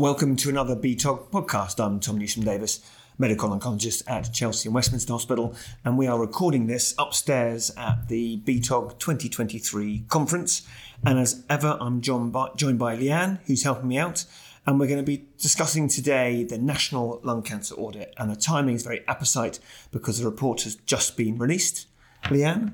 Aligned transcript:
Welcome 0.00 0.34
to 0.36 0.48
another 0.48 0.74
BTOG 0.76 1.28
podcast. 1.28 1.78
I'm 1.78 2.00
Tom 2.00 2.16
Newsom 2.16 2.42
Davis, 2.42 2.80
medical 3.18 3.50
oncologist 3.50 4.02
at 4.06 4.32
Chelsea 4.32 4.66
and 4.66 4.74
Westminster 4.74 5.12
Hospital, 5.12 5.54
and 5.84 5.98
we 5.98 6.06
are 6.06 6.18
recording 6.18 6.68
this 6.68 6.94
upstairs 6.98 7.70
at 7.76 8.08
the 8.08 8.38
BTOG 8.38 8.98
2023 8.98 10.06
conference. 10.08 10.66
And 11.04 11.18
as 11.18 11.44
ever, 11.50 11.76
I'm 11.82 12.00
joined 12.00 12.32
by, 12.32 12.48
by 12.48 12.96
Lianne, 12.96 13.40
who's 13.44 13.64
helping 13.64 13.88
me 13.88 13.98
out, 13.98 14.24
and 14.64 14.80
we're 14.80 14.86
going 14.86 15.04
to 15.04 15.04
be 15.04 15.26
discussing 15.36 15.86
today 15.86 16.44
the 16.44 16.56
National 16.56 17.20
Lung 17.22 17.42
Cancer 17.42 17.74
Audit. 17.74 18.14
And 18.16 18.30
the 18.30 18.36
timing 18.36 18.76
is 18.76 18.82
very 18.82 19.04
apposite 19.06 19.58
because 19.92 20.18
the 20.18 20.24
report 20.24 20.62
has 20.62 20.76
just 20.76 21.18
been 21.18 21.36
released. 21.36 21.88
Lianne? 22.24 22.72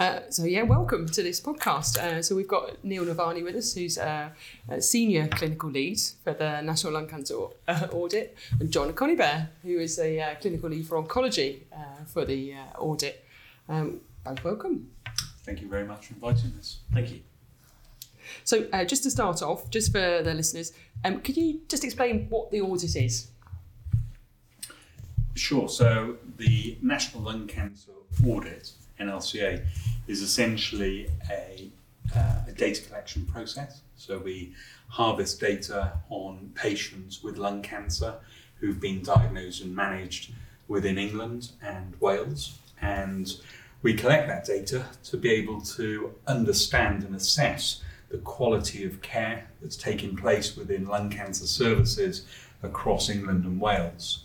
Uh, 0.00 0.22
so 0.30 0.44
yeah, 0.44 0.62
welcome 0.62 1.04
to 1.04 1.22
this 1.22 1.42
podcast. 1.42 1.98
Uh, 1.98 2.22
so 2.22 2.34
we've 2.34 2.48
got 2.48 2.82
Neal 2.82 3.04
Navani 3.04 3.44
with 3.44 3.54
us, 3.54 3.74
who's 3.74 3.98
a, 3.98 4.32
a 4.70 4.80
senior 4.80 5.28
clinical 5.28 5.68
lead 5.68 6.00
for 6.24 6.32
the 6.32 6.62
National 6.62 6.94
Lung 6.94 7.06
Cancer 7.06 7.34
uh, 7.68 7.86
Audit, 7.92 8.34
and 8.58 8.70
John 8.70 8.94
Conibear, 8.94 9.48
who 9.62 9.78
is 9.78 9.98
a 9.98 10.18
uh, 10.18 10.34
clinical 10.36 10.70
lead 10.70 10.86
for 10.86 11.02
oncology 11.02 11.64
uh, 11.70 12.02
for 12.06 12.24
the 12.24 12.54
audit. 12.78 13.26
Um, 13.68 14.00
both 14.24 14.42
welcome. 14.42 14.90
Thank 15.44 15.60
you 15.60 15.68
very 15.68 15.84
much 15.84 16.06
for 16.06 16.14
inviting 16.14 16.54
us. 16.58 16.78
Thank 16.94 17.10
you. 17.10 17.20
So 18.44 18.70
just 18.86 19.02
to 19.02 19.10
start 19.10 19.42
off, 19.42 19.68
just 19.68 19.92
for 19.92 20.22
the 20.22 20.32
listeners, 20.32 20.72
um, 21.04 21.20
could 21.20 21.36
you 21.36 21.60
just 21.68 21.84
explain 21.84 22.26
what 22.30 22.50
the 22.50 22.62
audit 22.62 22.96
is? 22.96 23.28
Sure. 25.34 25.68
So 25.68 26.16
the 26.38 26.78
National 26.80 27.24
Lung 27.24 27.46
Cancer 27.46 27.92
Audit 28.26 28.72
NLCA 29.00 29.64
is 30.06 30.22
essentially 30.22 31.08
a, 31.30 31.70
uh, 32.14 32.42
a 32.48 32.52
data 32.52 32.82
collection 32.82 33.24
process. 33.26 33.80
So 33.96 34.18
we 34.18 34.52
harvest 34.88 35.40
data 35.40 35.92
on 36.08 36.52
patients 36.54 37.22
with 37.22 37.38
lung 37.38 37.62
cancer 37.62 38.14
who've 38.58 38.80
been 38.80 39.02
diagnosed 39.02 39.62
and 39.62 39.74
managed 39.74 40.32
within 40.68 40.98
England 40.98 41.50
and 41.62 41.94
Wales. 42.00 42.58
And 42.80 43.32
we 43.82 43.94
collect 43.94 44.28
that 44.28 44.44
data 44.44 44.86
to 45.04 45.16
be 45.16 45.30
able 45.30 45.60
to 45.62 46.14
understand 46.26 47.02
and 47.02 47.14
assess 47.14 47.82
the 48.10 48.18
quality 48.18 48.84
of 48.84 49.00
care 49.00 49.48
that's 49.62 49.76
taking 49.76 50.16
place 50.16 50.56
within 50.56 50.86
lung 50.86 51.10
cancer 51.10 51.46
services 51.46 52.26
across 52.62 53.08
England 53.08 53.44
and 53.44 53.60
Wales. 53.60 54.24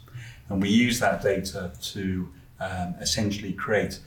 And 0.50 0.62
we 0.62 0.70
use 0.70 1.00
that 1.00 1.22
data 1.22 1.72
to 1.94 2.30
um, 2.60 2.95
essentially 3.00 3.54
create 3.54 4.00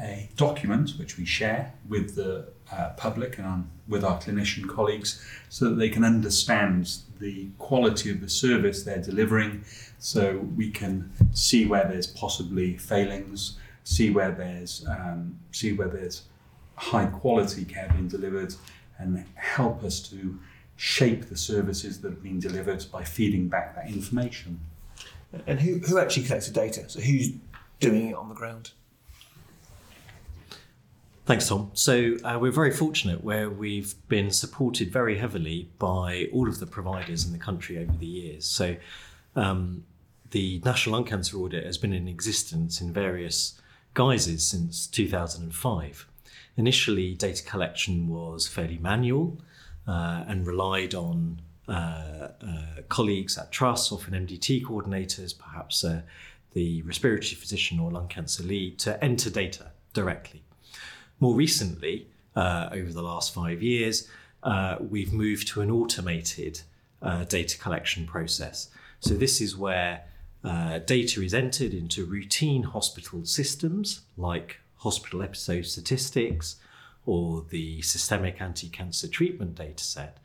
a 0.00 0.28
document 0.36 0.92
which 0.98 1.16
we 1.18 1.24
share 1.24 1.72
with 1.88 2.16
the 2.16 2.48
uh, 2.72 2.90
public 2.96 3.38
and 3.38 3.70
with 3.86 4.02
our 4.02 4.18
clinician 4.20 4.68
colleagues 4.68 5.24
so 5.48 5.66
that 5.66 5.76
they 5.76 5.88
can 5.88 6.04
understand 6.04 6.96
the 7.20 7.48
quality 7.58 8.10
of 8.10 8.20
the 8.20 8.28
service 8.28 8.82
they're 8.82 9.02
delivering. 9.02 9.64
So 9.98 10.38
we 10.56 10.70
can 10.70 11.12
see 11.32 11.66
where 11.66 11.84
there's 11.84 12.06
possibly 12.06 12.76
failings 12.76 13.56
see 13.84 14.10
where 14.10 14.32
there's 14.32 14.84
um, 14.88 15.38
see 15.52 15.72
where 15.72 15.88
there's 15.88 16.22
high 16.76 17.06
quality 17.06 17.64
care 17.64 17.88
being 17.92 18.08
delivered 18.08 18.52
and 18.98 19.24
help 19.34 19.84
us 19.84 20.00
to 20.00 20.38
shape 20.76 21.28
the 21.28 21.36
services 21.36 22.00
that 22.00 22.10
have 22.10 22.22
been 22.22 22.40
delivered 22.40 22.84
by 22.90 23.04
feeding 23.04 23.48
back 23.48 23.76
that 23.76 23.86
information. 23.86 24.58
And 25.46 25.60
who, 25.60 25.78
who 25.78 25.98
actually 25.98 26.24
collects 26.24 26.48
the 26.48 26.52
data? 26.52 26.88
So 26.88 27.00
who's 27.00 27.32
doing 27.78 28.08
it 28.08 28.14
on 28.14 28.28
the 28.28 28.34
ground 28.34 28.72
Thanks, 31.26 31.48
Tom. 31.48 31.70
So 31.72 32.16
uh, 32.22 32.38
we're 32.38 32.52
very 32.52 32.70
fortunate 32.70 33.24
where 33.24 33.48
we've 33.48 33.94
been 34.08 34.30
supported 34.30 34.90
very 34.90 35.16
heavily 35.16 35.70
by 35.78 36.28
all 36.34 36.48
of 36.48 36.60
the 36.60 36.66
providers 36.66 37.24
in 37.24 37.32
the 37.32 37.38
country 37.38 37.78
over 37.78 37.96
the 37.96 38.04
years. 38.04 38.44
So 38.44 38.76
um, 39.34 39.84
the 40.32 40.60
National 40.66 40.96
Lung 40.96 41.06
Cancer 41.06 41.38
Audit 41.38 41.64
has 41.64 41.78
been 41.78 41.94
in 41.94 42.08
existence 42.08 42.82
in 42.82 42.92
various 42.92 43.58
guises 43.94 44.46
since 44.46 44.86
2005. 44.86 46.06
Initially, 46.58 47.14
data 47.14 47.42
collection 47.42 48.06
was 48.08 48.46
fairly 48.46 48.76
manual 48.76 49.40
uh, 49.88 50.24
and 50.28 50.46
relied 50.46 50.94
on 50.94 51.40
uh, 51.66 52.28
uh 52.46 52.82
colleagues 52.90 53.38
at 53.38 53.50
trusts, 53.50 53.90
often 53.90 54.12
MDT 54.12 54.62
coordinators, 54.64 55.32
perhaps 55.38 55.82
uh, 55.82 56.02
the 56.52 56.82
respiratory 56.82 57.34
physician 57.34 57.80
or 57.80 57.90
lung 57.90 58.08
cancer 58.08 58.42
lead, 58.42 58.78
to 58.80 59.02
enter 59.02 59.30
data 59.30 59.70
directly. 59.94 60.42
More 61.24 61.34
recently, 61.34 62.06
uh, 62.36 62.68
over 62.70 62.92
the 62.92 63.02
last 63.02 63.32
five 63.32 63.62
years, 63.62 64.06
uh, 64.42 64.76
we've 64.78 65.10
moved 65.10 65.48
to 65.48 65.62
an 65.62 65.70
automated 65.70 66.60
uh, 67.00 67.24
data 67.24 67.56
collection 67.56 68.06
process. 68.06 68.68
So, 69.00 69.14
this 69.14 69.40
is 69.40 69.56
where 69.56 70.04
uh, 70.44 70.80
data 70.80 71.22
is 71.22 71.32
entered 71.32 71.72
into 71.72 72.04
routine 72.04 72.64
hospital 72.64 73.24
systems 73.24 74.02
like 74.18 74.58
hospital 74.76 75.22
episode 75.22 75.64
statistics 75.64 76.56
or 77.06 77.46
the 77.48 77.80
systemic 77.80 78.42
anti 78.42 78.68
cancer 78.68 79.08
treatment 79.08 79.54
dataset. 79.54 80.16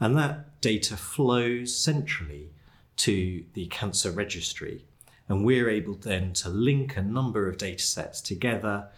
And 0.00 0.16
that 0.16 0.60
data 0.60 0.96
flows 0.96 1.72
centrally 1.76 2.50
to 2.96 3.44
the 3.54 3.66
cancer 3.66 4.10
registry. 4.10 4.84
And 5.28 5.44
we're 5.44 5.70
able 5.70 5.94
then 5.94 6.32
to 6.32 6.48
link 6.48 6.96
a 6.96 7.02
number 7.02 7.48
of 7.48 7.58
data 7.58 7.84
sets 7.84 8.20
together 8.20 8.88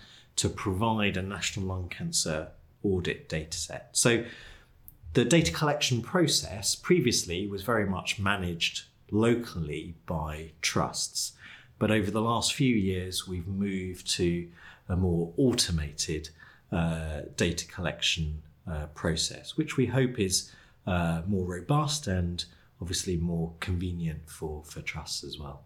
to 0.41 0.49
provide 0.49 1.19
a 1.19 1.23
national 1.23 1.67
lung 1.67 1.87
cancer 1.91 2.49
audit 2.83 3.29
dataset. 3.29 3.83
So 3.93 4.25
the 5.13 5.23
data 5.23 5.53
collection 5.53 6.01
process 6.01 6.75
previously 6.75 7.47
was 7.47 7.63
very 7.63 7.85
much 7.85 8.19
managed 8.19 8.85
locally 9.11 9.97
by 10.07 10.53
trusts. 10.63 11.33
But 11.79 11.91
over 11.91 12.11
the 12.11 12.23
last 12.23 12.55
few 12.55 12.75
years, 12.75 13.29
we've 13.29 13.47
moved 13.47 14.11
to 14.13 14.49
a 14.89 14.97
more 14.97 15.31
automated 15.37 16.31
uh, 16.73 17.23
data 17.37 17.67
collection 17.67 18.41
uh, 18.67 18.87
process, 18.95 19.59
which 19.59 19.77
we 19.77 19.87
hope 19.87 20.19
is 20.19 20.51
uh, 20.87 21.21
more 21.27 21.45
robust 21.45 22.07
and 22.07 22.47
obviously 22.81 23.19
more 23.19 23.53
convenient 23.61 24.23
for, 24.25 24.63
for 24.65 24.81
trusts 24.81 25.23
as 25.23 25.39
well. 25.39 25.65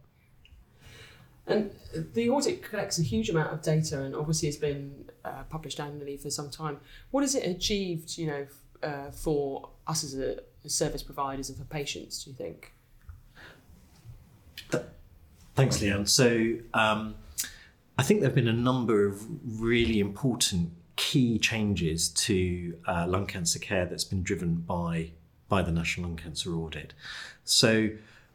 And 1.47 1.71
the 2.15 2.31
audit 2.31 2.63
collects 2.63 2.99
a 2.99 3.03
huge 3.03 3.29
amount 3.29 3.53
of 3.53 3.63
data, 3.63 4.03
and 4.03 4.15
obviously 4.15 4.49
it's 4.49 4.57
been 4.57 5.05
uh, 5.25 5.43
published 5.51 5.79
annually 5.79 6.17
for 6.17 6.31
some 6.31 6.51
time. 6.51 6.79
What 7.11 7.21
has 7.23 7.35
it 7.35 7.47
achieved, 7.47 8.17
you 8.17 8.27
know, 8.27 8.47
uh, 8.83 9.11
for 9.11 9.69
us 9.87 10.05
as 10.05 10.15
a 10.15 10.41
service 10.67 11.03
providers 11.03 11.51
and 11.51 11.59
for 11.59 11.65
patients? 11.65 12.25
Do 12.25 12.31
you 12.31 12.37
think? 12.37 12.73
Thanks, 15.55 15.79
Lianne. 15.79 16.09
So 16.09 16.57
um, 16.75 17.15
I 17.97 18.03
think 18.03 18.21
there 18.21 18.29
have 18.29 18.35
been 18.35 18.49
a 18.49 18.53
number 18.53 19.07
of 19.07 19.25
really 19.61 20.01
important 20.01 20.73
key 20.97 21.39
changes 21.39 22.09
to 22.09 22.77
uh, 22.87 23.07
lung 23.07 23.27
cancer 23.27 23.59
care 23.59 23.87
that's 23.87 24.05
been 24.05 24.23
driven 24.23 24.57
by 24.57 25.11
by 25.49 25.63
the 25.63 25.71
National 25.71 26.09
Lung 26.09 26.17
Cancer 26.17 26.55
Audit. 26.55 26.95
So 27.45 27.91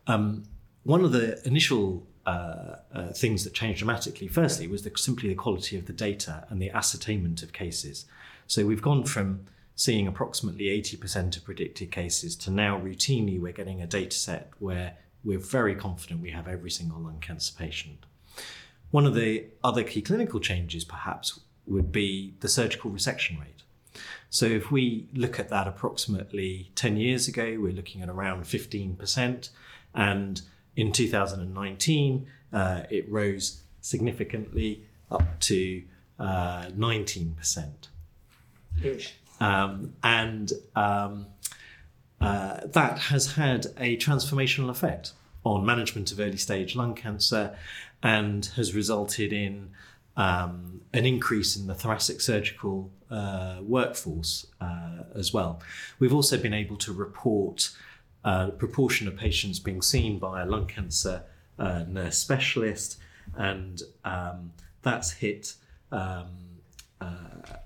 um, 0.07 0.43
one 0.83 1.03
of 1.03 1.11
the 1.11 1.45
initial 1.45 2.07
uh, 2.29 2.75
uh, 2.93 3.07
things 3.13 3.43
that 3.43 3.53
changed 3.53 3.79
dramatically. 3.79 4.27
Firstly, 4.27 4.67
was 4.67 4.83
the, 4.83 4.91
simply 4.95 5.29
the 5.29 5.35
quality 5.35 5.77
of 5.79 5.87
the 5.87 5.93
data 5.93 6.45
and 6.49 6.61
the 6.61 6.69
ascertainment 6.69 7.41
of 7.41 7.53
cases. 7.53 8.05
So 8.45 8.67
we've 8.67 8.83
gone 8.83 9.03
from 9.03 9.45
seeing 9.75 10.05
approximately 10.05 10.65
80% 10.65 11.37
of 11.37 11.43
predicted 11.43 11.91
cases 11.91 12.35
to 12.35 12.51
now 12.51 12.79
routinely 12.79 13.41
we're 13.41 13.51
getting 13.51 13.81
a 13.81 13.87
data 13.87 14.15
set 14.15 14.51
where 14.59 14.93
we're 15.23 15.39
very 15.39 15.73
confident 15.73 16.21
we 16.21 16.29
have 16.29 16.47
every 16.47 16.69
single 16.69 16.99
lung 16.99 17.19
cancer 17.19 17.53
patient. 17.57 18.05
One 18.91 19.07
of 19.07 19.15
the 19.15 19.45
other 19.63 19.83
key 19.83 20.03
clinical 20.03 20.39
changes, 20.39 20.83
perhaps, 20.85 21.39
would 21.65 21.91
be 21.91 22.35
the 22.41 22.49
surgical 22.49 22.91
resection 22.91 23.39
rate. 23.39 23.63
So 24.29 24.45
if 24.45 24.69
we 24.69 25.07
look 25.15 25.39
at 25.39 25.49
that 25.49 25.67
approximately 25.67 26.69
10 26.75 26.97
years 26.97 27.27
ago, 27.27 27.57
we're 27.59 27.73
looking 27.73 28.03
at 28.03 28.09
around 28.09 28.43
15%. 28.43 29.49
And 29.95 30.41
in 30.75 30.91
2019, 30.91 32.27
uh, 32.51 32.83
it 32.89 33.09
rose 33.09 33.63
significantly 33.81 34.83
up 35.11 35.39
to 35.41 35.83
uh, 36.19 36.65
19%. 36.77 37.69
Um, 39.39 39.93
and 40.03 40.51
um, 40.75 41.27
uh, 42.19 42.61
that 42.65 42.99
has 42.99 43.33
had 43.33 43.67
a 43.77 43.97
transformational 43.97 44.69
effect 44.69 45.13
on 45.43 45.65
management 45.65 46.11
of 46.11 46.19
early 46.19 46.37
stage 46.37 46.75
lung 46.75 46.93
cancer 46.93 47.55
and 48.03 48.45
has 48.55 48.75
resulted 48.75 49.31
in 49.31 49.69
um, 50.17 50.81
an 50.93 51.05
increase 51.05 51.55
in 51.55 51.67
the 51.67 51.73
thoracic 51.73 52.19
surgical 52.19 52.91
uh, 53.09 53.59
workforce 53.61 54.45
uh, 54.59 55.03
as 55.15 55.33
well. 55.33 55.61
We've 55.97 56.13
also 56.13 56.37
been 56.37 56.53
able 56.53 56.75
to 56.77 56.91
report 56.91 57.71
uh, 58.23 58.49
proportion 58.51 59.07
of 59.07 59.15
patients 59.15 59.59
being 59.59 59.81
seen 59.81 60.19
by 60.19 60.41
a 60.41 60.45
lung 60.45 60.67
cancer 60.67 61.23
uh, 61.57 61.83
nurse 61.87 62.17
specialist, 62.17 62.97
and 63.35 63.81
um, 64.03 64.51
that's 64.81 65.11
hit. 65.11 65.55
Um, 65.91 66.27
uh, 67.01 67.15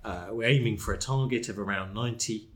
uh 0.03 0.27
we're 0.31 0.47
aiming 0.47 0.77
for 0.77 0.93
a 0.93 0.97
target 0.97 1.49
of 1.49 1.57
around 1.57 1.95
90%, 1.95 2.47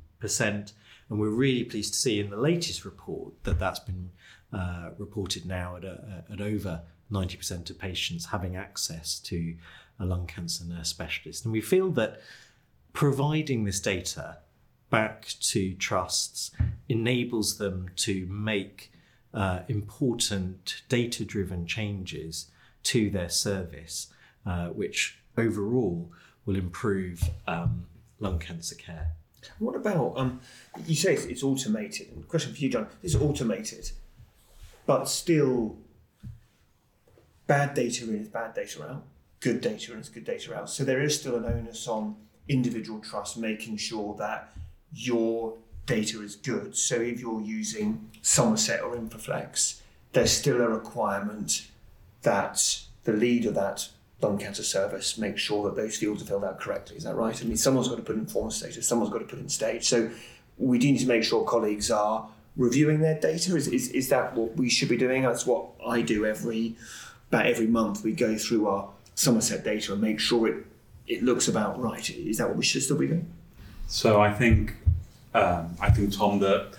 And 1.10 1.20
we're 1.20 1.30
really 1.30 1.64
pleased 1.64 1.94
to 1.94 2.00
see 2.00 2.20
in 2.20 2.30
the 2.30 2.38
latest 2.38 2.86
report 2.86 3.34
that 3.44 3.60
that's 3.60 3.80
been 3.80 4.12
uh, 4.54 4.92
reported 4.98 5.46
now 5.46 5.76
at, 5.78 5.84
a, 5.84 6.24
at 6.32 6.42
over 6.42 6.82
90% 7.12 7.70
of 7.70 7.80
patients 7.80 8.28
having 8.28 8.56
access 8.56 9.20
to 9.20 9.56
a 10.00 10.06
lung 10.06 10.28
cancer 10.28 10.66
nurse 10.66 10.90
specialist. 10.90 11.46
And 11.46 11.52
we 11.52 11.62
feel 11.62 11.92
that 11.92 12.22
providing 12.94 13.64
this 13.64 13.80
data 13.80 14.38
back 14.90 15.28
to 15.42 15.74
trusts 15.76 16.52
enables 16.88 17.58
them 17.58 17.90
to 17.96 18.26
make 18.28 18.92
uh, 19.34 19.60
important 19.68 20.82
data 20.90 21.26
driven 21.26 21.66
changes 21.66 22.50
to 22.84 23.10
their 23.10 23.30
service, 23.30 24.08
uh, 24.46 24.68
which 24.68 25.20
overall 25.38 26.12
will 26.46 26.56
improve 26.56 27.30
um, 27.48 27.86
lung 28.20 28.40
cancer 28.40 28.76
care. 28.76 29.12
What 29.60 29.76
about 29.76 30.14
um? 30.18 30.42
You 30.86 30.96
say 30.96 31.14
it's, 31.14 31.44
automated. 31.44 32.08
And 32.14 32.28
question 32.28 32.54
for 32.54 32.60
you, 32.60 32.70
John: 32.70 32.88
It's 33.04 33.16
automated, 33.16 33.92
but 34.86 35.08
still, 35.08 35.78
bad 37.46 37.74
data 37.74 38.06
in 38.06 38.22
is 38.22 38.28
bad 38.28 38.56
data 38.56 38.84
out. 38.90 39.04
Good 39.40 39.62
data 39.62 39.94
in 39.94 40.00
is 40.00 40.10
good 40.10 40.26
data 40.26 40.56
out. 40.56 40.70
So 40.70 40.84
there 40.84 41.02
is 41.02 41.20
still 41.20 41.36
an 41.36 41.46
onus 41.46 41.88
on 41.88 42.16
individual 42.50 43.00
trusts 43.00 43.38
making 43.38 43.78
sure 43.78 44.16
that 44.18 44.52
your 44.94 45.58
data 45.86 46.22
is 46.22 46.36
good. 46.36 46.76
So 46.76 46.96
if 46.96 47.20
you're 47.20 47.42
using 47.42 48.10
Somerset 48.22 48.82
or 48.82 48.96
Infoflex, 48.96 49.82
there's 50.14 50.32
still 50.32 50.62
a 50.62 50.68
requirement 50.68 51.68
that 52.24 52.82
the 53.04 53.14
lead 53.14 53.46
of 53.46 53.56
that 53.56 53.90
lung 54.22 54.38
cancer 54.38 54.64
service 54.64 55.18
make 55.18 55.38
sure 55.38 55.64
that 55.66 55.76
those 55.76 55.98
fields 55.98 56.22
are 56.22 56.26
filled 56.26 56.44
out 56.44 56.60
correctly. 56.60 56.98
Is 56.98 57.04
that 57.04 57.16
right? 57.16 57.40
I 57.40 57.46
mean, 57.46 57.58
someone's 57.58 57.88
got 57.88 57.98
to 57.98 58.02
put 58.02 58.16
in 58.16 58.26
form 58.26 58.52
status, 58.52 58.88
someone's 58.88 59.12
got 59.12 59.20
to 59.20 59.26
put 59.26 59.40
in 59.40 59.50
stage. 59.50 59.88
So 59.88 60.10
we 60.58 60.80
do 60.80 60.92
need 60.92 61.00
to 61.00 61.08
make 61.08 61.24
sure 61.24 61.46
colleagues 61.46 61.92
are 61.92 62.28
reviewing 62.56 63.00
their 63.00 63.20
data. 63.20 63.56
Is, 63.56 63.68
is, 63.68 63.90
is 63.90 64.10
that 64.10 64.36
what 64.36 64.58
we 64.58 64.70
should 64.70 64.90
be 64.90 64.98
doing? 64.98 65.22
That's 65.22 65.46
what 65.46 65.68
I 65.86 66.02
do 66.02 66.26
every 66.26 66.76
about 67.30 67.46
every 67.46 67.68
month. 67.68 68.04
We 68.04 68.14
go 68.14 68.38
through 68.38 68.68
our 68.68 68.90
Somerset 69.16 69.64
data 69.64 69.94
and 69.94 70.02
make 70.02 70.20
sure 70.20 70.48
it 70.48 70.66
it 71.08 71.24
looks 71.24 71.48
about 71.48 71.80
right. 71.80 72.10
Is 72.10 72.38
that 72.38 72.50
what 72.50 72.58
we 72.58 72.66
should 72.66 72.84
still 72.84 72.98
be 72.98 73.08
doing? 73.08 73.32
So 73.88 74.22
I 74.22 74.34
think 74.34 74.76
um, 75.34 75.76
I 75.80 75.90
think 75.90 76.16
Tom 76.16 76.40
that 76.40 76.74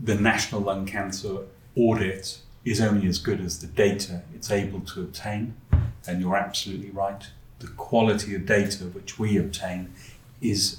the 0.00 0.16
national 0.16 0.60
lung 0.60 0.86
cancer 0.86 1.38
audit 1.76 2.40
is 2.64 2.80
only 2.80 3.06
as 3.06 3.18
good 3.18 3.40
as 3.40 3.60
the 3.60 3.66
data 3.66 4.22
it's 4.34 4.50
able 4.50 4.80
to 4.80 5.00
obtain. 5.00 5.54
And 6.06 6.20
you're 6.20 6.36
absolutely 6.36 6.90
right. 6.90 7.28
The 7.60 7.68
quality 7.68 8.34
of 8.34 8.44
data 8.44 8.84
which 8.84 9.18
we 9.18 9.36
obtain 9.36 9.92
is 10.40 10.78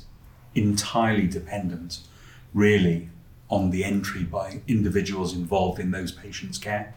entirely 0.53 1.27
dependent, 1.27 1.99
really, 2.53 3.09
on 3.49 3.69
the 3.69 3.85
entry 3.85 4.23
by 4.23 4.61
individuals 4.67 5.33
involved 5.33 5.79
in 5.79 5.91
those 5.91 6.11
patients' 6.11 6.57
care. 6.57 6.93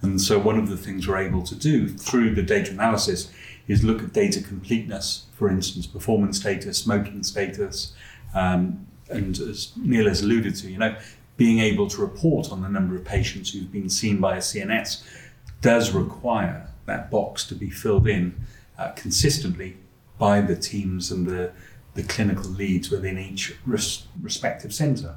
And 0.00 0.20
so, 0.20 0.40
one 0.40 0.58
of 0.58 0.68
the 0.68 0.76
things 0.76 1.06
we're 1.06 1.18
able 1.18 1.42
to 1.42 1.54
do 1.54 1.88
through 1.88 2.34
the 2.34 2.42
data 2.42 2.72
analysis 2.72 3.30
is 3.72 3.82
look 3.82 4.02
at 4.02 4.12
data 4.12 4.42
completeness, 4.42 5.26
for 5.32 5.48
instance, 5.48 5.86
performance 5.86 6.38
status, 6.38 6.78
smoking 6.78 7.22
status, 7.22 7.94
um, 8.34 8.86
and 9.08 9.38
as 9.38 9.72
Neal 9.76 10.08
has 10.08 10.22
alluded 10.22 10.54
to, 10.56 10.70
you 10.70 10.78
know, 10.78 10.94
being 11.36 11.58
able 11.58 11.88
to 11.88 12.00
report 12.00 12.52
on 12.52 12.62
the 12.62 12.68
number 12.68 12.94
of 12.94 13.04
patients 13.04 13.52
who've 13.52 13.72
been 13.72 13.88
seen 13.88 14.20
by 14.20 14.36
a 14.36 14.40
CNS 14.40 15.02
does 15.60 15.92
require 15.92 16.68
that 16.86 17.10
box 17.10 17.44
to 17.46 17.54
be 17.54 17.70
filled 17.70 18.06
in 18.06 18.34
uh, 18.78 18.90
consistently 18.90 19.76
by 20.18 20.40
the 20.40 20.56
teams 20.56 21.10
and 21.10 21.26
the, 21.26 21.52
the 21.94 22.02
clinical 22.02 22.50
leads 22.50 22.90
within 22.90 23.18
each 23.18 23.56
res- 23.64 24.06
respective 24.20 24.74
centre. 24.74 25.16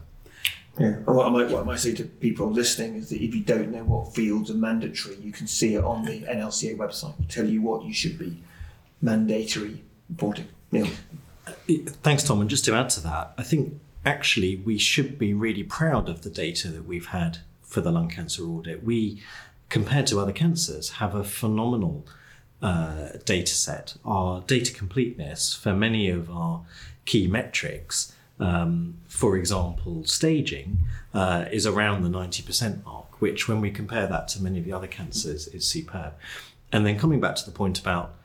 Yeah, 0.80 0.88
and 0.88 1.08
what 1.08 1.28
I, 1.28 1.30
might, 1.30 1.50
what 1.50 1.62
I 1.62 1.64
might 1.64 1.80
say 1.80 1.94
to 1.94 2.04
people 2.04 2.52
listening 2.52 2.96
is 2.96 3.10
that 3.10 3.24
if 3.24 3.34
you 3.34 3.42
don't 3.42 3.72
know 3.72 3.84
what 3.84 4.14
fields 4.14 4.52
are 4.52 4.56
mandatory, 4.56 5.16
you 5.18 5.32
can 5.32 5.48
see 5.48 5.76
it 5.76 5.84
on 5.84 6.04
the 6.04 6.22
NLCA 6.22 6.76
website. 6.78 7.14
It'll 7.14 7.30
tell 7.30 7.46
you 7.46 7.62
what 7.62 7.86
you 7.86 7.94
should 7.94 8.20
be 8.20 8.38
mandatory 9.02 9.84
reporting. 10.10 10.48
Neal. 10.72 10.88
Thanks, 12.04 12.24
Tom. 12.24 12.42
And 12.42 12.50
just 12.50 12.66
to 12.66 12.74
add 12.74 12.90
to 12.92 13.00
that, 13.02 13.34
I 13.38 13.44
think 13.44 13.80
actually 14.06 14.58
we 14.58 14.78
should 14.78 15.18
be 15.18 15.34
really 15.34 15.64
proud 15.64 16.10
of 16.10 16.22
the 16.22 16.30
data 16.30 16.68
that 16.70 16.86
we've 16.86 17.08
had 17.08 17.40
for 17.62 17.82
the 17.82 17.92
lung 17.92 18.10
cancer 18.10 18.44
audit. 18.44 18.84
We, 18.84 19.22
compared 19.70 20.08
to 20.08 20.20
other 20.20 20.32
cancers, 20.32 20.92
have 20.92 21.16
a 21.16 21.24
phenomenal 21.24 22.06
uh, 22.62 23.10
data 23.26 23.54
set. 23.54 23.96
Our 24.04 24.42
data 24.42 24.74
completeness 24.74 25.54
for 25.54 25.74
many 25.74 26.10
of 26.10 26.30
our 26.30 26.64
key 27.06 27.28
metrics, 27.28 28.15
um, 28.40 28.98
for 29.08 29.38
example, 29.38 30.04
staging, 30.06 30.80
uh, 31.14 31.46
is 31.52 31.66
around 31.66 32.04
the 32.04 32.10
90% 32.10 32.84
mark, 32.84 33.22
which 33.22 33.48
when 33.48 33.62
we 33.62 33.72
compare 33.72 34.08
that 34.08 34.28
to 34.30 34.44
many 34.44 34.60
of 34.60 34.66
the 34.66 34.74
other 34.74 34.88
cancers 34.88 35.48
is 35.48 35.68
superb. 35.68 36.14
And 36.72 36.86
then 36.86 37.00
coming 37.00 37.20
back 37.20 37.36
to 37.38 37.46
the 37.46 37.52
point 37.52 37.80
about 37.80 38.16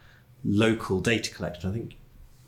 local 0.45 1.01
data 1.01 1.33
collection, 1.33 1.71
I 1.71 1.73
think 1.73 1.97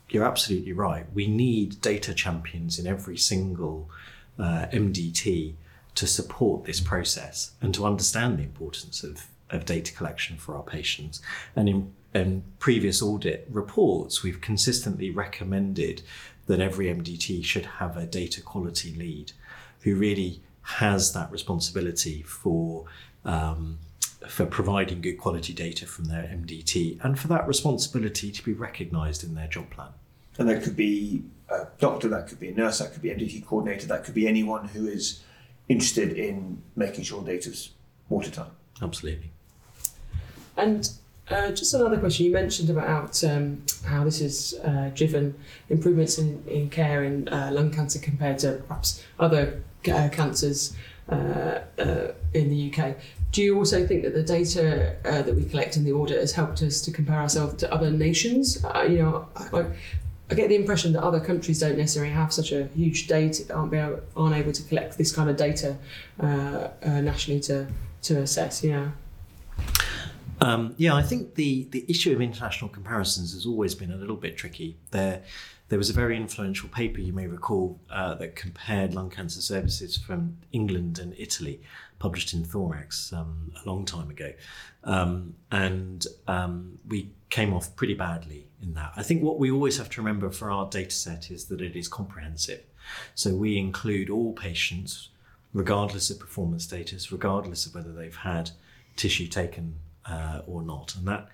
you're 0.09 0.25
absolutely 0.25 0.73
right. 0.73 1.05
We 1.13 1.27
need 1.27 1.81
data 1.81 2.13
champions 2.13 2.77
in 2.77 2.85
every 2.85 3.17
single 3.17 3.89
uh, 4.37 4.67
MDT 4.71 5.53
to 5.95 6.07
support 6.07 6.65
this 6.65 6.79
process 6.79 7.51
and 7.61 7.73
to 7.75 7.85
understand 7.85 8.39
the 8.39 8.43
importance 8.43 9.03
of, 9.03 9.27
of 9.49 9.65
data 9.65 9.93
collection 9.93 10.37
for 10.37 10.55
our 10.55 10.63
patients. 10.63 11.21
And 11.55 11.69
in, 11.69 11.93
in 12.13 12.43
previous 12.59 13.01
audit 13.01 13.47
reports, 13.49 14.23
we've 14.23 14.41
consistently 14.41 15.11
recommended 15.11 16.01
that 16.47 16.59
every 16.59 16.87
MDT 16.87 17.43
should 17.43 17.65
have 17.65 17.97
a 17.97 18.05
data 18.05 18.41
quality 18.41 18.93
lead 18.93 19.31
who 19.81 19.95
really 19.95 20.41
has 20.61 21.13
that 21.13 21.31
responsibility 21.31 22.21
for 22.23 22.85
um, 23.25 23.79
for 24.27 24.45
providing 24.45 25.01
good 25.01 25.17
quality 25.17 25.53
data 25.53 25.85
from 25.85 26.05
their 26.05 26.23
MDT 26.23 27.03
and 27.03 27.19
for 27.19 27.27
that 27.27 27.45
responsibility 27.47 28.31
to 28.31 28.43
be 28.43 28.53
recognised 28.53 29.23
in 29.23 29.35
their 29.35 29.47
job 29.47 29.69
plan. 29.69 29.89
And 30.37 30.47
that 30.49 30.63
could 30.63 30.75
be 30.75 31.23
a 31.49 31.67
doctor, 31.77 32.07
that 32.07 32.27
could 32.27 32.39
be 32.39 32.49
a 32.49 32.53
nurse, 32.53 32.79
that 32.79 32.93
could 32.93 33.01
be 33.01 33.09
MDT 33.09 33.45
coordinator, 33.45 33.87
that 33.87 34.03
could 34.03 34.13
be 34.13 34.27
anyone 34.27 34.69
who 34.69 34.87
is 34.87 35.21
interested 35.67 36.13
in 36.13 36.61
making 36.75 37.03
sure 37.03 37.21
data's 37.23 37.71
watertight. 38.09 38.51
Absolutely. 38.81 39.31
And 40.57 40.89
uh, 41.29 41.51
just 41.51 41.73
another 41.73 41.97
question. 41.97 42.25
You 42.25 42.33
mentioned 42.33 42.69
about 42.69 43.23
um, 43.23 43.63
how 43.85 44.03
this 44.03 44.19
has 44.19 44.59
uh, 44.63 44.91
driven 44.93 45.35
improvements 45.69 46.17
in, 46.17 46.43
in 46.47 46.69
care 46.69 47.03
in 47.03 47.29
uh, 47.29 47.49
lung 47.51 47.71
cancer 47.71 47.99
compared 47.99 48.39
to 48.39 48.61
perhaps 48.67 49.03
other 49.19 49.63
uh, 49.89 50.09
cancers 50.11 50.75
uh, 51.09 51.59
in 52.33 52.49
the 52.49 52.73
UK. 52.73 52.97
Do 53.31 53.41
you 53.41 53.57
also 53.57 53.87
think 53.87 54.03
that 54.03 54.13
the 54.13 54.23
data 54.23 54.95
that 55.03 55.33
we 55.33 55.45
collect 55.45 55.77
in 55.77 55.85
the 55.85 55.93
audit 55.93 56.19
has 56.19 56.33
helped 56.33 56.61
us 56.61 56.81
to 56.81 56.91
compare 56.91 57.19
ourselves 57.19 57.55
to 57.55 57.73
other 57.73 57.89
nations? 57.89 58.63
you 58.87 58.99
know, 58.99 59.27
like 59.51 59.67
I 60.29 60.35
get 60.35 60.49
the 60.49 60.55
impression 60.55 60.93
that 60.93 61.03
other 61.03 61.19
countries 61.19 61.59
don't 61.59 61.77
necessarily 61.77 62.13
have 62.13 62.31
such 62.31 62.51
a 62.51 62.65
huge 62.75 63.07
data, 63.07 63.51
aren't, 63.53 63.73
able, 63.73 64.01
aren't 64.15 64.35
able 64.35 64.51
to 64.51 64.63
collect 64.63 64.97
this 64.97 65.11
kind 65.11 65.29
of 65.29 65.37
data 65.37 65.77
nationally 66.83 67.39
to, 67.41 67.65
to 68.03 68.19
assess. 68.19 68.63
Yeah. 68.63 68.91
Um, 70.43 70.75
yeah, 70.77 70.93
I 70.93 71.01
think 71.01 71.35
the, 71.35 71.69
the 71.71 71.85
issue 71.87 72.11
of 72.11 72.21
international 72.21 72.69
comparisons 72.69 73.33
has 73.33 73.45
always 73.45 73.73
been 73.75 73.91
a 73.91 73.95
little 73.95 74.17
bit 74.17 74.35
tricky. 74.35 74.77
There, 74.91 75.21
there 75.69 75.77
was 75.77 75.89
a 75.89 75.93
very 75.93 76.17
influential 76.17 76.67
paper 76.67 76.99
you 76.99 77.13
may 77.13 77.27
recall 77.27 77.79
uh, 77.89 78.15
that 78.15 78.35
compared 78.35 78.93
lung 78.93 79.09
cancer 79.09 79.39
services 79.39 79.95
from 79.95 80.37
England 80.51 80.99
and 80.99 81.15
Italy, 81.17 81.61
published 81.97 82.33
in 82.33 82.43
Thorax 82.43 83.13
um, 83.13 83.53
a 83.63 83.67
long 83.67 83.85
time 83.85 84.09
ago, 84.09 84.33
um, 84.83 85.33
and 85.49 86.05
um, 86.27 86.77
we 86.89 87.13
came 87.29 87.53
off 87.53 87.73
pretty 87.77 87.93
badly 87.93 88.45
in 88.61 88.73
that. 88.73 88.91
I 88.97 89.03
think 89.03 89.23
what 89.23 89.39
we 89.39 89.49
always 89.49 89.77
have 89.77 89.89
to 89.91 90.01
remember 90.01 90.29
for 90.29 90.51
our 90.51 90.69
data 90.69 90.91
set 90.91 91.31
is 91.31 91.45
that 91.45 91.61
it 91.61 91.77
is 91.77 91.87
comprehensive. 91.87 92.63
So 93.15 93.33
we 93.33 93.57
include 93.57 94.09
all 94.09 94.33
patients, 94.33 95.07
regardless 95.53 96.09
of 96.09 96.19
performance 96.19 96.65
status, 96.65 97.13
regardless 97.13 97.65
of 97.65 97.75
whether 97.75 97.93
they've 97.93 98.13
had 98.13 98.51
tissue 98.97 99.27
taken 99.27 99.75
uh, 100.05 100.41
or 100.45 100.61
not. 100.61 100.95
And 100.95 101.07
that 101.07 101.29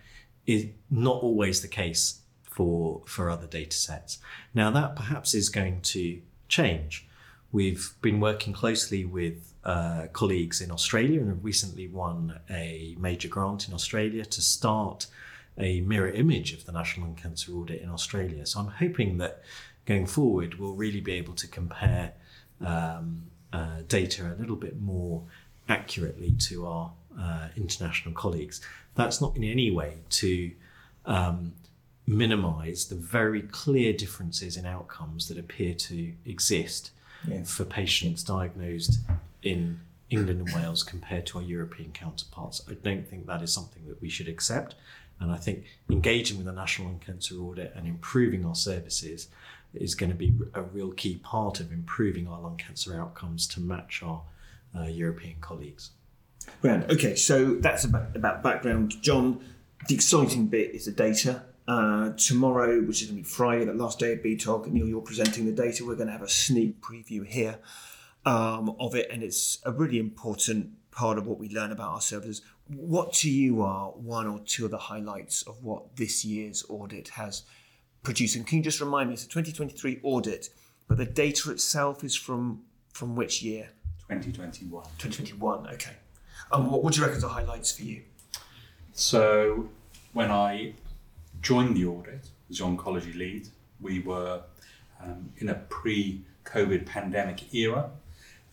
is 0.46 0.68
not 0.90 1.22
always 1.24 1.62
the 1.62 1.68
case 1.68 2.22
for, 2.44 3.02
for 3.06 3.30
other 3.30 3.48
data 3.48 3.76
sets. 3.76 4.20
Now, 4.54 4.72
that 4.72 4.96
perhaps 4.96 5.34
is 5.34 5.50
going 5.50 5.82
to 5.82 6.22
change. 6.48 7.08
We've 7.52 7.94
been 8.02 8.20
working 8.20 8.54
closely 8.54 9.06
with 9.06 9.54
uh, 9.64 10.08
colleagues 10.14 10.62
in 10.62 10.72
Australia 10.72 11.20
and 11.20 11.30
have 11.30 11.44
recently 11.44 11.88
won 11.88 12.40
a 12.50 12.96
major 13.00 13.28
grant 13.28 13.68
in 13.68 13.74
Australia 13.74 14.26
to 14.26 14.42
start 14.42 15.08
a 15.58 15.82
mirror 15.82 16.10
image 16.10 16.54
of 16.54 16.66
the 16.66 16.72
National 16.72 17.08
Lung 17.08 17.16
Cancer 17.16 17.52
Audit 17.54 17.82
in 17.82 17.90
Australia. 17.90 18.46
So 18.46 18.60
I'm 18.60 18.68
hoping 18.68 19.18
that 19.18 19.44
going 19.86 20.06
forward, 20.06 20.60
we'll 20.60 20.76
really 20.76 21.02
be 21.02 21.14
able 21.14 21.34
to 21.34 21.48
compare 21.48 22.14
um, 22.66 23.24
uh, 23.52 23.82
data 23.88 24.34
a 24.34 24.40
little 24.40 24.56
bit 24.56 24.80
more 24.80 25.24
accurately 25.68 26.32
to 26.34 26.66
our 26.66 26.92
uh, 27.18 27.48
international 27.56 28.14
colleagues. 28.14 28.62
That's 28.96 29.22
not 29.22 29.36
in 29.38 29.44
any 29.44 29.72
way 29.72 30.00
to 30.12 30.52
um, 31.06 31.54
minimize 32.06 32.86
the 32.86 32.96
very 32.96 33.42
clear 33.42 33.94
differences 33.94 34.58
in 34.58 34.66
outcomes 34.66 35.28
that 35.28 35.38
appear 35.38 35.74
to 35.76 36.14
exist 36.26 36.92
Yeah. 37.28 37.44
for 37.44 37.66
patients 37.66 38.24
diagnosed 38.24 39.00
in 39.44 39.80
England 40.10 40.40
and 40.40 40.56
Wales 40.56 40.84
compared 40.84 41.26
to 41.28 41.38
our 41.38 41.44
European 41.44 41.92
counterparts. 41.92 42.62
I 42.68 42.74
don't 42.74 43.08
think 43.08 43.28
that 43.28 43.42
is 43.42 43.54
something 43.54 43.86
that 43.88 44.02
we 44.02 44.10
should 44.10 44.28
accept. 44.28 44.76
And 45.20 45.32
I 45.32 45.38
think 45.38 45.66
engaging 45.90 46.38
with 46.38 46.46
the 46.46 46.54
National 46.54 46.88
Lung 46.88 47.00
Cancer 47.00 47.36
Audit 47.36 47.74
and 47.76 47.86
improving 47.88 48.46
our 48.46 48.56
services 48.56 49.28
is 49.74 49.94
going 49.94 50.10
to 50.10 50.16
be 50.16 50.34
a 50.54 50.62
real 50.64 50.92
key 50.92 51.18
part 51.18 51.60
of 51.60 51.72
improving 51.72 52.28
our 52.28 52.40
lung 52.40 52.58
cancer 52.58 53.00
outcomes 53.00 53.46
to 53.48 53.60
match 53.60 54.02
our 54.02 54.22
uh, 54.76 54.84
European 54.86 55.36
colleagues. 55.42 55.92
Grand. 56.62 56.90
Okay, 56.92 57.16
so 57.16 57.56
that's 57.56 57.84
about, 57.84 58.16
about 58.16 58.44
background. 58.44 59.02
John, 59.02 59.44
the 59.88 59.96
exciting 59.96 60.48
bit 60.48 60.76
is 60.76 60.86
the 60.86 60.92
data. 60.92 61.44
Uh, 61.68 62.14
tomorrow, 62.14 62.82
which 62.82 63.04
is 63.04 63.10
going 63.10 63.18
to 63.18 63.24
be 63.24 63.30
Friday, 63.30 63.64
the 63.66 63.74
last 63.74 64.00
day 64.00 64.14
of 64.14 64.20
BTOG, 64.20 64.68
Neal, 64.68 64.88
you're 64.88 65.02
presenting 65.02 65.46
the 65.46 65.52
data. 65.52 65.86
We're 65.86 65.96
going 65.96 66.08
to 66.08 66.14
have 66.14 66.24
a 66.24 66.30
sneak 66.30 66.82
preview 66.82 67.26
here 67.26 67.60
um, 68.26 68.76
of 68.80 68.96
it, 68.96 69.08
and 69.12 69.22
it's 69.22 69.60
a 69.66 69.72
really 69.72 70.00
important 70.00 70.72
part 70.92 71.18
of 71.20 71.28
what 71.28 71.38
we 71.38 71.48
learn 71.50 71.72
about 71.72 71.92
our 71.92 72.02
services. 72.02 72.42
What 72.68 73.14
to 73.14 73.30
you 73.30 73.62
are 73.62 73.90
one 73.92 74.28
or 74.28 74.40
two 74.40 74.66
of 74.66 74.72
the 74.72 74.78
highlights 74.78 75.44
of 75.44 75.64
what 75.64 75.96
this 75.96 76.26
year's 76.26 76.66
audit 76.70 77.10
has 77.10 77.44
produced? 78.04 78.36
And 78.36 78.48
can 78.48 78.58
you 78.58 78.64
just 78.64 78.82
remind 78.82 79.10
me, 79.10 79.14
it's 79.14 79.26
a 79.26 79.30
2023 79.30 80.00
audit, 80.04 80.50
but 80.88 80.98
the 80.98 81.06
data 81.06 81.52
itself 81.52 82.04
is 82.04 82.16
from 82.16 82.64
from 82.94 83.16
which 83.16 83.44
year? 83.44 83.70
2021. 84.10 84.84
2021. 84.98 85.68
Okay. 85.76 85.92
And 86.52 86.70
what 86.70 86.84
would 86.84 86.98
you 86.98 87.04
reckon 87.04 87.22
the 87.22 87.30
highlights 87.30 87.72
for 87.72 87.84
you? 87.84 88.02
So 88.94 89.70
when 90.14 90.32
I 90.32 90.74
joined 91.42 91.78
the 91.78 91.86
audit 91.86 92.30
as 92.50 92.60
oncology 92.60 93.16
lead, 93.16 93.48
we 93.80 94.00
were 94.00 94.42
um, 95.02 95.32
in 95.38 95.50
a 95.50 95.56
pre-COVID 95.56 96.86
pandemic 96.86 97.54
era, 97.54 97.92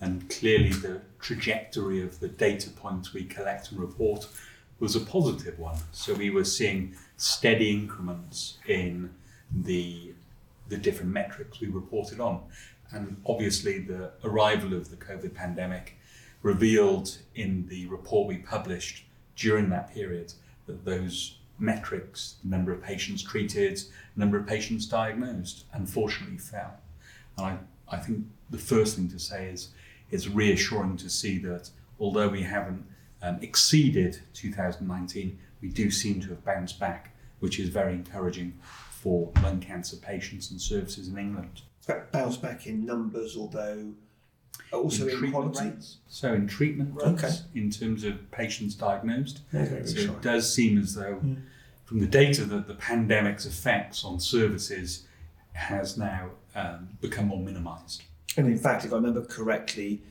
and 0.00 0.28
clearly 0.28 0.70
the 0.70 1.00
trajectory 1.20 2.02
of 2.02 2.20
the 2.20 2.28
data 2.28 2.70
points 2.70 3.14
we 3.14 3.24
collect 3.24 3.72
and 3.72 3.80
report 3.80 4.28
was 4.78 4.94
a 4.94 5.00
positive 5.00 5.58
one. 5.58 5.78
So 5.92 6.12
we 6.12 6.30
were 6.30 6.44
seeing 6.44 6.94
steady 7.16 7.70
increments 7.70 8.58
in 8.66 9.10
the 9.50 10.12
the 10.68 10.76
different 10.76 11.12
metrics 11.12 11.60
we 11.60 11.68
reported 11.68 12.20
on, 12.20 12.42
and 12.90 13.16
obviously 13.24 13.78
the 13.78 14.10
arrival 14.24 14.74
of 14.74 14.90
the 14.90 14.96
COVID 14.96 15.32
pandemic 15.32 15.96
revealed 16.46 17.18
in 17.34 17.66
the 17.66 17.86
report 17.86 18.28
we 18.28 18.36
published 18.36 19.04
during 19.34 19.68
that 19.68 19.92
period 19.92 20.32
that 20.66 20.84
those 20.84 21.38
metrics, 21.58 22.36
the 22.44 22.48
number 22.48 22.72
of 22.72 22.80
patients 22.80 23.20
treated, 23.20 23.82
number 24.14 24.38
of 24.38 24.46
patients 24.46 24.86
diagnosed, 24.86 25.64
unfortunately 25.72 26.38
fell. 26.38 26.74
And 27.36 27.46
I, 27.46 27.96
I 27.96 27.98
think 27.98 28.26
the 28.48 28.58
first 28.58 28.94
thing 28.94 29.08
to 29.08 29.18
say 29.18 29.48
is 29.48 29.70
it's 30.12 30.28
reassuring 30.28 30.96
to 30.98 31.10
see 31.10 31.38
that 31.38 31.68
although 31.98 32.28
we 32.28 32.42
haven't 32.42 32.86
um, 33.22 33.38
exceeded 33.42 34.20
2019, 34.34 35.36
we 35.60 35.68
do 35.68 35.90
seem 35.90 36.20
to 36.20 36.28
have 36.28 36.44
bounced 36.44 36.78
back, 36.78 37.12
which 37.40 37.58
is 37.58 37.70
very 37.70 37.94
encouraging 37.94 38.56
for 38.62 39.32
lung 39.42 39.58
cancer 39.58 39.96
patients 39.96 40.52
and 40.52 40.60
services 40.60 41.08
in 41.08 41.18
England. 41.18 41.62
Bounce 42.12 42.36
back 42.36 42.68
in 42.68 42.86
numbers, 42.86 43.36
although 43.36 43.94
also 44.73 45.04
in, 45.06 45.11
treatment 45.18 45.32
quality. 45.54 45.70
rates. 45.70 45.96
So 46.08 46.35
in 46.35 46.46
treatment 46.46 46.94
rates, 46.94 47.25
Okay. 47.25 47.35
in 47.54 47.70
terms 47.70 48.04
of 48.04 48.30
patients 48.30 48.75
diagnosed, 48.75 49.40
Yeah, 49.52 49.64
very 49.64 49.87
so 49.87 49.94
reassuring. 49.94 50.16
it 50.16 50.23
does 50.23 50.52
seem 50.54 50.78
as 50.78 50.94
though, 50.94 51.20
from 51.85 52.00
the 52.00 52.06
data, 52.06 52.44
that 52.44 52.66
the 52.66 52.75
pandemic's 52.75 53.46
effects 53.46 54.04
on 54.04 54.18
services 54.20 55.04
has 55.52 55.96
now 55.96 56.30
um, 56.54 56.88
become 57.00 57.26
more 57.28 57.40
minimised. 57.40 58.02
And 58.37 58.46
in 58.49 58.58
fact, 58.58 58.85
if 58.85 58.92
I 58.92 58.96
remember 58.96 59.25
correctly, 59.25 60.02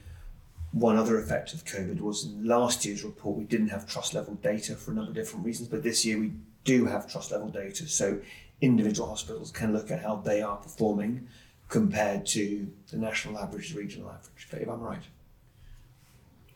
one 0.72 0.98
other 0.98 1.20
effect 1.20 1.54
of 1.54 1.64
COVID 1.66 2.00
was 2.02 2.26
in 2.26 2.46
last 2.46 2.86
year's 2.86 3.04
report 3.04 3.38
we 3.38 3.44
didn't 3.46 3.70
have 3.70 3.88
trust 3.88 4.14
level 4.14 4.34
data 4.36 4.76
for 4.76 4.92
a 4.92 4.94
number 4.96 5.10
of 5.12 5.16
different 5.16 5.46
reasons, 5.46 5.70
but 5.70 5.84
this 5.84 6.04
year 6.06 6.18
we 6.20 6.32
do 6.64 6.86
have 6.86 7.10
trust 7.10 7.32
level 7.32 7.50
data. 7.50 7.88
So 7.88 8.20
individual 8.62 9.08
hospitals 9.08 9.52
can 9.52 9.74
look 9.74 9.92
at 9.92 10.02
how 10.02 10.16
they 10.18 10.42
are 10.42 10.58
performing 10.58 11.28
compared 11.70 12.26
to 12.28 12.68
the 12.92 12.98
national 12.98 13.38
average, 13.38 13.74
the 13.74 13.80
regional 13.80 14.10
average. 14.10 14.48
If 14.52 14.70
I'm 14.70 14.82
right. 14.82 15.02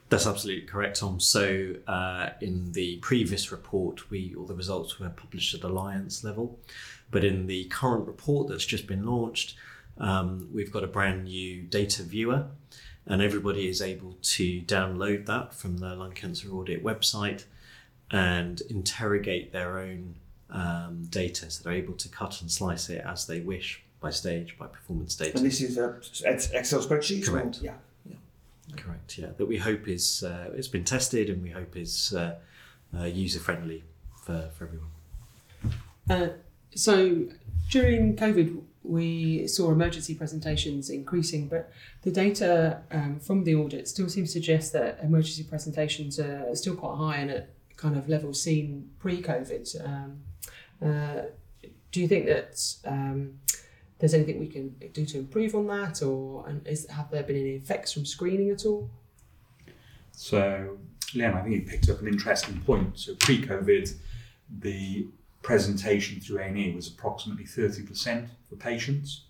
That's 0.10 0.26
absolutely 0.26 0.66
correct, 0.66 1.00
Tom. 1.00 1.20
So, 1.20 1.76
uh, 1.88 2.30
in 2.42 2.72
the 2.72 2.98
previous 2.98 3.52
report, 3.52 4.10
we 4.10 4.34
all 4.36 4.46
the 4.46 4.56
results 4.56 5.00
were 5.00 5.10
published 5.10 5.54
at 5.54 5.64
alliance 5.64 6.24
level, 6.24 6.58
but 7.12 7.24
in 7.24 7.46
the 7.46 7.66
current 7.66 8.08
report 8.08 8.48
that's 8.48 8.66
just 8.66 8.88
been 8.88 9.06
launched, 9.06 9.56
um, 10.00 10.50
we've 10.52 10.72
got 10.72 10.84
a 10.84 10.88
brand 10.88 11.26
new 11.26 11.62
data 11.62 12.02
viewer, 12.02 12.48
and 13.06 13.22
everybody 13.22 13.68
is 13.68 13.84
able 13.84 14.18
to 14.22 14.62
download 14.62 15.28
that 15.28 15.54
from 15.54 15.78
the 15.78 15.96
lung 15.96 16.14
cancer 16.14 16.50
audit 16.50 16.84
website 16.84 17.46
and 18.10 18.62
interrogate 18.62 19.52
their 19.52 19.78
own 19.78 20.16
um, 20.50 21.06
data. 21.10 21.52
So 21.52 21.64
they're 21.64 21.74
able 21.74 21.94
to 21.94 22.10
cut 22.10 22.42
and 22.42 22.52
slice 22.52 22.90
it 22.90 23.04
as 23.06 23.28
they 23.28 23.42
wish 23.42 23.84
by 24.02 24.10
stage, 24.10 24.58
by 24.58 24.68
performance 24.68 25.16
data. 25.16 25.38
And 25.38 25.46
this 25.46 25.62
is 25.62 25.78
a 25.78 25.96
Excel 26.54 26.82
spreadsheet. 26.82 27.28
or- 27.28 27.32
Correct. 27.32 27.60
Yeah. 27.62 27.74
Correct. 28.78 29.18
Yeah, 29.18 29.28
that 29.38 29.46
we 29.48 29.58
hope 29.58 29.88
is 29.88 30.24
uh, 30.24 30.52
it's 30.56 30.68
been 30.68 30.84
tested 30.84 31.30
and 31.30 31.42
we 31.42 31.50
hope 31.50 31.76
is 31.76 32.14
uh, 32.14 32.36
uh, 32.98 33.06
user 33.06 33.40
friendly 33.40 33.84
for, 34.24 34.50
for 34.56 34.66
everyone. 34.66 34.90
Uh, 36.10 36.30
so 36.76 37.26
during 37.70 38.16
COVID, 38.16 38.62
we 38.84 39.48
saw 39.48 39.72
emergency 39.72 40.14
presentations 40.16 40.90
increasing, 40.92 41.48
but 41.48 41.72
the 42.04 42.12
data 42.12 42.82
um, 42.92 43.20
from 43.20 43.44
the 43.44 43.56
audit 43.56 43.88
still 43.88 44.08
seems 44.08 44.30
to 44.30 44.34
suggest 44.34 44.72
that 44.74 45.00
emergency 45.04 45.44
presentations 45.44 46.20
are 46.20 46.56
still 46.56 46.76
quite 46.76 46.96
high 46.96 47.18
and 47.18 47.32
at 47.32 47.50
kind 47.76 47.98
of 47.98 48.08
levels 48.08 48.42
seen 48.42 48.90
pre-COVID. 49.00 49.84
Um, 49.86 50.20
uh, 50.82 51.22
do 51.92 52.02
you 52.02 52.08
think 52.08 52.28
that 52.28 52.62
um, 52.86 53.40
there's 54.00 54.14
anything 54.14 54.40
we 54.40 54.48
can 54.48 54.70
do 54.94 55.06
to 55.06 55.18
improve 55.18 55.56
on 55.56 55.68
that, 55.68 56.02
or 56.02 56.48
and 56.48 56.66
is, 56.66 56.88
have 56.88 57.12
there 57.12 57.24
been 57.24 57.36
any 57.36 57.52
effects 57.52 57.92
from 57.92 58.06
screening 58.06 58.50
at 58.50 58.66
all? 58.66 58.90
So, 60.12 60.78
Lianne, 61.14 61.36
I 61.36 61.42
think 61.44 61.56
you 61.56 61.62
picked 61.62 61.90
up 61.90 62.02
an 62.02 62.08
interesting 62.08 62.60
point. 62.62 62.98
So, 62.98 63.16
pre-COVID, 63.16 63.94
the 64.60 65.08
presentation 65.42 66.22
through 66.22 66.40
A&E 66.40 66.74
was 66.74 66.88
approximately 66.88 67.46
30% 67.46 68.28
for 68.50 68.56
patients. 68.56 69.26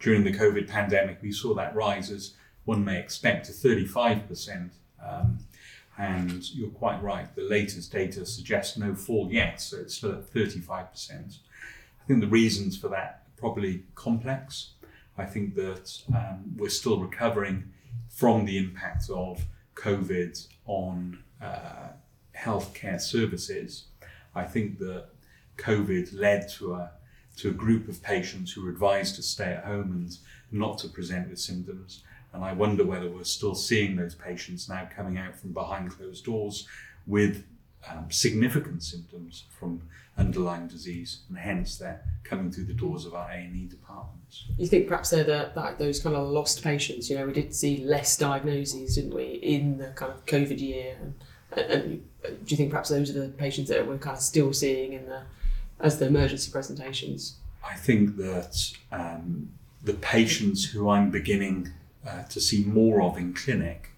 During 0.00 0.24
the 0.24 0.32
COVID 0.32 0.68
pandemic, 0.68 1.18
we 1.22 1.32
saw 1.32 1.54
that 1.54 1.74
rise 1.74 2.10
as 2.10 2.34
one 2.64 2.84
may 2.84 2.98
expect 2.98 3.46
to 3.46 3.52
35%. 3.52 4.70
Um, 5.04 5.38
and 5.96 6.50
you're 6.50 6.70
quite 6.70 7.02
right, 7.02 7.34
the 7.36 7.42
latest 7.42 7.92
data 7.92 8.26
suggests 8.26 8.76
no 8.76 8.94
fall 8.94 9.30
yet, 9.30 9.60
so 9.60 9.78
it's 9.78 9.94
still 9.94 10.12
at 10.12 10.32
35%. 10.32 10.68
I 11.10 12.06
think 12.06 12.20
the 12.20 12.26
reasons 12.26 12.76
for 12.76 12.88
that 12.88 13.23
probably 13.36 13.84
complex. 13.94 14.72
I 15.16 15.24
think 15.24 15.54
that 15.54 16.02
um, 16.14 16.54
we're 16.56 16.68
still 16.68 16.98
recovering 16.98 17.72
from 18.08 18.44
the 18.44 18.58
impact 18.58 19.10
of 19.10 19.44
COVID 19.74 20.46
on 20.66 21.22
uh, 21.42 21.88
healthcare 22.36 23.00
services. 23.00 23.86
I 24.34 24.44
think 24.44 24.78
that 24.78 25.06
COVID 25.56 26.18
led 26.18 26.48
to 26.50 26.74
a 26.74 26.90
to 27.36 27.50
a 27.50 27.52
group 27.52 27.88
of 27.88 28.00
patients 28.00 28.52
who 28.52 28.62
were 28.62 28.70
advised 28.70 29.16
to 29.16 29.22
stay 29.22 29.52
at 29.52 29.64
home 29.64 29.90
and 29.90 30.18
not 30.52 30.78
to 30.78 30.88
present 30.88 31.28
with 31.28 31.40
symptoms. 31.40 32.04
And 32.32 32.44
I 32.44 32.52
wonder 32.52 32.84
whether 32.84 33.10
we're 33.10 33.24
still 33.24 33.56
seeing 33.56 33.96
those 33.96 34.14
patients 34.14 34.68
now 34.68 34.88
coming 34.94 35.18
out 35.18 35.34
from 35.34 35.52
behind 35.52 35.90
closed 35.90 36.24
doors 36.24 36.68
with 37.06 37.44
um, 37.90 38.06
significant 38.10 38.82
symptoms 38.82 39.44
from 39.50 39.82
underlying 40.16 40.68
disease, 40.68 41.20
and 41.28 41.38
hence 41.38 41.76
they're 41.76 42.02
coming 42.22 42.50
through 42.50 42.64
the 42.64 42.74
doors 42.74 43.04
of 43.04 43.14
our 43.14 43.30
A 43.30 43.34
and 43.34 43.56
E 43.56 43.66
departments. 43.66 44.44
You 44.56 44.66
think 44.66 44.86
perhaps 44.88 45.10
they're 45.10 45.24
the, 45.24 45.52
like 45.56 45.78
those 45.78 46.00
kind 46.00 46.14
of 46.16 46.28
lost 46.28 46.62
patients? 46.62 47.10
You 47.10 47.18
know, 47.18 47.26
we 47.26 47.32
did 47.32 47.54
see 47.54 47.84
less 47.84 48.16
diagnoses, 48.16 48.94
didn't 48.94 49.14
we, 49.14 49.24
in 49.42 49.78
the 49.78 49.88
kind 49.88 50.12
of 50.12 50.24
COVID 50.26 50.60
year? 50.60 50.96
And, 51.00 51.14
and 51.56 52.04
do 52.22 52.36
you 52.46 52.56
think 52.56 52.70
perhaps 52.70 52.88
those 52.88 53.10
are 53.10 53.20
the 53.20 53.28
patients 53.28 53.68
that 53.68 53.86
we're 53.86 53.98
kind 53.98 54.16
of 54.16 54.22
still 54.22 54.52
seeing 54.52 54.92
in 54.92 55.06
the 55.06 55.22
as 55.80 55.98
the 55.98 56.06
emergency 56.06 56.50
presentations? 56.50 57.36
I 57.66 57.74
think 57.74 58.16
that 58.16 58.72
um, 58.92 59.50
the 59.82 59.94
patients 59.94 60.64
who 60.64 60.88
I'm 60.88 61.10
beginning 61.10 61.72
uh, 62.06 62.24
to 62.24 62.40
see 62.40 62.64
more 62.64 63.02
of 63.02 63.18
in 63.18 63.34
clinic 63.34 63.90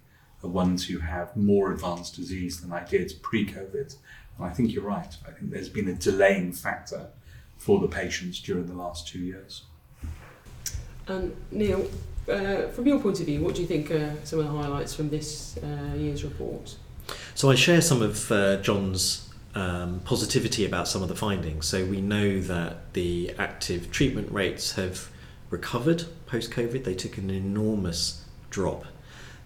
are 0.43 0.49
ones 0.49 0.87
who 0.87 0.99
have 0.99 1.35
more 1.35 1.71
advanced 1.71 2.15
disease 2.15 2.61
than 2.61 2.71
I 2.71 2.83
did 2.83 3.13
pre-COVID. 3.21 3.95
And 4.37 4.47
I 4.47 4.53
think 4.53 4.73
you're 4.73 4.83
right. 4.83 5.15
I 5.27 5.31
think 5.31 5.51
there's 5.51 5.69
been 5.69 5.87
a 5.87 5.93
delaying 5.93 6.53
factor 6.53 7.07
for 7.57 7.79
the 7.79 7.87
patients 7.87 8.39
during 8.39 8.67
the 8.67 8.73
last 8.73 9.07
two 9.07 9.19
years. 9.19 9.63
And 11.07 11.35
Neal, 11.51 11.87
uh, 12.29 12.67
from 12.67 12.85
your 12.85 12.99
point 12.99 13.19
of 13.19 13.25
view, 13.25 13.41
what 13.41 13.55
do 13.55 13.61
you 13.61 13.67
think 13.67 13.91
are 13.91 14.15
some 14.23 14.39
of 14.39 14.45
the 14.45 14.51
highlights 14.51 14.93
from 14.93 15.09
this 15.09 15.57
uh, 15.57 15.95
year's 15.95 16.23
report? 16.23 16.75
So 17.35 17.49
I 17.49 17.55
share 17.55 17.81
some 17.81 18.01
of 18.01 18.31
uh, 18.31 18.57
John's 18.57 19.29
um, 19.55 20.01
positivity 20.01 20.65
about 20.65 20.87
some 20.87 21.01
of 21.01 21.09
the 21.09 21.15
findings. 21.15 21.65
So 21.65 21.85
we 21.85 22.01
know 22.01 22.41
that 22.41 22.93
the 22.93 23.33
active 23.39 23.91
treatment 23.91 24.31
rates 24.31 24.73
have 24.73 25.09
recovered 25.49 26.05
post 26.25 26.51
COVID. 26.51 26.83
They 26.83 26.93
took 26.93 27.17
an 27.17 27.29
enormous 27.29 28.25
drop, 28.49 28.85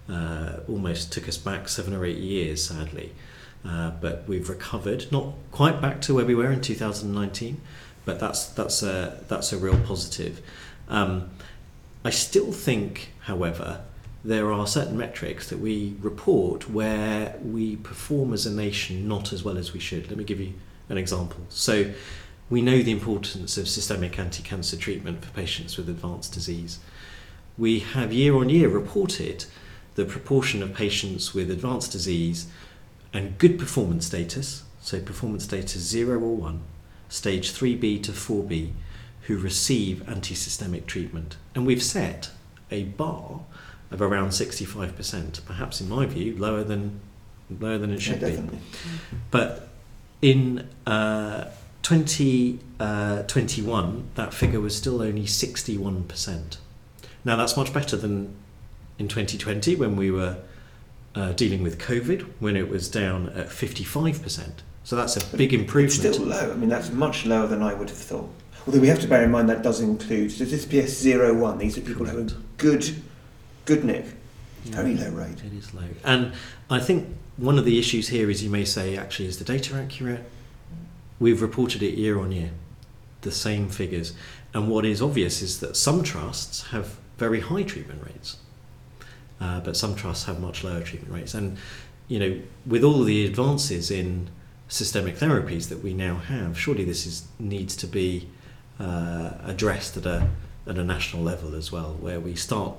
uh, 0.08 0.56
almost 0.68 1.12
took 1.12 1.28
us 1.28 1.38
back 1.38 1.68
seven 1.68 1.94
or 1.94 2.04
eight 2.04 2.18
years, 2.18 2.64
sadly. 2.64 3.12
Uh, 3.64 3.90
but 3.90 4.24
we've 4.26 4.48
recovered, 4.48 5.10
not 5.12 5.34
quite 5.52 5.80
back 5.80 6.00
to 6.02 6.14
where 6.14 6.24
we 6.24 6.34
were 6.34 6.50
in 6.50 6.60
2019, 6.60 7.60
but 8.04 8.18
that's 8.18 8.46
that's 8.46 8.82
a 8.82 9.24
that's 9.28 9.52
a 9.52 9.58
real 9.58 9.78
positive. 9.78 10.42
Um, 10.88 11.30
I 12.04 12.10
still 12.10 12.50
think, 12.50 13.12
however, 13.20 13.82
there 14.24 14.52
are 14.52 14.66
certain 14.66 14.96
metrics 14.96 15.48
that 15.48 15.58
we 15.58 15.96
report 16.00 16.68
where 16.68 17.36
we 17.42 17.76
perform 17.76 18.32
as 18.32 18.46
a 18.46 18.52
nation 18.52 19.06
not 19.06 19.32
as 19.32 19.44
well 19.44 19.56
as 19.56 19.72
we 19.72 19.80
should. 19.80 20.08
Let 20.08 20.18
me 20.18 20.24
give 20.24 20.40
you 20.40 20.54
an 20.88 20.98
example. 20.98 21.40
So, 21.48 21.92
we 22.50 22.62
know 22.62 22.82
the 22.82 22.90
importance 22.90 23.56
of 23.56 23.68
systemic 23.68 24.18
anti 24.18 24.42
cancer 24.42 24.76
treatment 24.76 25.24
for 25.24 25.30
patients 25.32 25.76
with 25.76 25.88
advanced 25.88 26.32
disease. 26.32 26.80
We 27.56 27.78
have 27.78 28.12
year 28.12 28.34
on 28.34 28.48
year 28.48 28.68
reported 28.68 29.44
the 29.94 30.04
proportion 30.04 30.62
of 30.62 30.74
patients 30.74 31.32
with 31.32 31.50
advanced 31.50 31.92
disease 31.92 32.46
and 33.12 33.36
good 33.38 33.58
performance 33.58 34.06
status, 34.06 34.62
so 34.80 35.00
performance 35.00 35.44
status 35.44 35.82
0 35.82 36.20
or 36.20 36.36
1, 36.36 36.62
stage 37.08 37.52
3B 37.52 38.02
to 38.02 38.12
4B, 38.12 38.72
who 39.22 39.38
receive 39.38 40.08
anti 40.08 40.34
systemic 40.34 40.86
treatment. 40.86 41.36
And 41.54 41.66
we've 41.66 41.82
set 41.82 42.30
a 42.70 42.84
bar 42.84 43.40
of 43.90 44.00
around 44.00 44.30
65%, 44.30 45.44
perhaps 45.44 45.80
in 45.80 45.88
my 45.88 46.06
view, 46.06 46.36
lower 46.36 46.64
than, 46.64 47.00
lower 47.60 47.78
than 47.78 47.92
it 47.92 48.00
should 48.00 48.22
Yeah, 48.22 48.40
be. 48.40 48.58
But 49.30 49.68
in 50.22 50.68
uh, 50.86 51.50
2021, 51.82 53.84
uh, 53.84 54.00
that 54.14 54.32
figure 54.32 54.60
was 54.60 54.76
still 54.76 55.02
only 55.02 55.24
61%. 55.24 56.56
Now, 57.24 57.36
that's 57.36 57.56
much 57.56 57.72
better 57.72 57.96
than 57.96 58.34
in 58.98 59.08
2020 59.08 59.76
when 59.76 59.96
we 59.96 60.10
were 60.10 60.38
uh, 61.14 61.32
dealing 61.32 61.62
with 61.62 61.78
COVID, 61.78 62.22
when 62.40 62.56
it 62.56 62.68
was 62.68 62.88
down 62.88 63.28
at 63.30 63.48
55%. 63.48 64.50
So 64.84 64.96
that's 64.96 65.16
a 65.16 65.36
big 65.36 65.52
It's 65.52 65.60
improvement. 65.62 66.14
still 66.14 66.26
low. 66.26 66.52
I 66.52 66.54
mean, 66.56 66.68
that's 66.68 66.90
much 66.90 67.24
lower 67.26 67.46
than 67.46 67.62
I 67.62 67.74
would 67.74 67.88
have 67.88 67.98
thought. 67.98 68.28
Although 68.66 68.80
we 68.80 68.88
have 68.88 69.00
to 69.00 69.08
bear 69.08 69.24
in 69.24 69.30
mind 69.30 69.48
that 69.48 69.62
does 69.62 69.80
include 69.80 70.30
so 70.32 70.44
this 70.44 70.64
PS01. 70.66 71.58
These 71.58 71.78
are 71.78 71.80
people 71.80 72.06
who 72.06 72.12
Correct. 72.14 72.32
are 72.32 72.36
good, 72.58 73.02
good 73.64 73.84
Nick. 73.84 74.06
Very 74.64 74.94
low 74.94 75.10
rate. 75.10 75.42
It 75.44 75.52
is 75.52 75.74
low. 75.74 75.82
And 76.04 76.32
I 76.70 76.78
think 76.78 77.08
one 77.36 77.58
of 77.58 77.64
the 77.64 77.78
issues 77.78 78.08
here 78.08 78.30
is 78.30 78.42
you 78.44 78.50
may 78.50 78.64
say, 78.64 78.96
actually, 78.96 79.26
is 79.28 79.38
the 79.38 79.44
data 79.44 79.74
accurate? 79.74 80.24
We've 81.18 81.42
reported 81.42 81.82
it 81.82 81.94
year 81.94 82.18
on 82.20 82.30
year, 82.32 82.50
the 83.22 83.32
same 83.32 83.68
figures. 83.68 84.14
And 84.54 84.68
what 84.68 84.84
is 84.84 85.02
obvious 85.02 85.42
is 85.42 85.60
that 85.60 85.76
some 85.76 86.02
trusts 86.02 86.68
have 86.68 86.96
very 87.18 87.40
high 87.40 87.62
treatment 87.64 88.02
rates, 88.04 88.36
uh, 89.40 89.60
but 89.60 89.76
some 89.76 89.94
trusts 89.94 90.24
have 90.24 90.40
much 90.40 90.64
lower 90.64 90.80
treatment 90.80 91.12
rates. 91.12 91.34
And, 91.34 91.56
you 92.08 92.18
know, 92.18 92.40
with 92.66 92.84
all 92.84 93.02
the 93.02 93.26
advances 93.26 93.90
in 93.90 94.28
systemic 94.68 95.16
therapies 95.16 95.68
that 95.68 95.82
we 95.82 95.94
now 95.94 96.16
have, 96.16 96.58
surely 96.58 96.84
this 96.84 97.06
is, 97.06 97.26
needs 97.38 97.76
to 97.76 97.86
be 97.86 98.28
uh, 98.80 99.32
addressed 99.44 99.96
at 99.96 100.06
a, 100.06 100.28
at 100.66 100.78
a 100.78 100.84
national 100.84 101.22
level 101.22 101.54
as 101.54 101.70
well, 101.70 101.94
where 102.00 102.20
we 102.20 102.34
start 102.34 102.74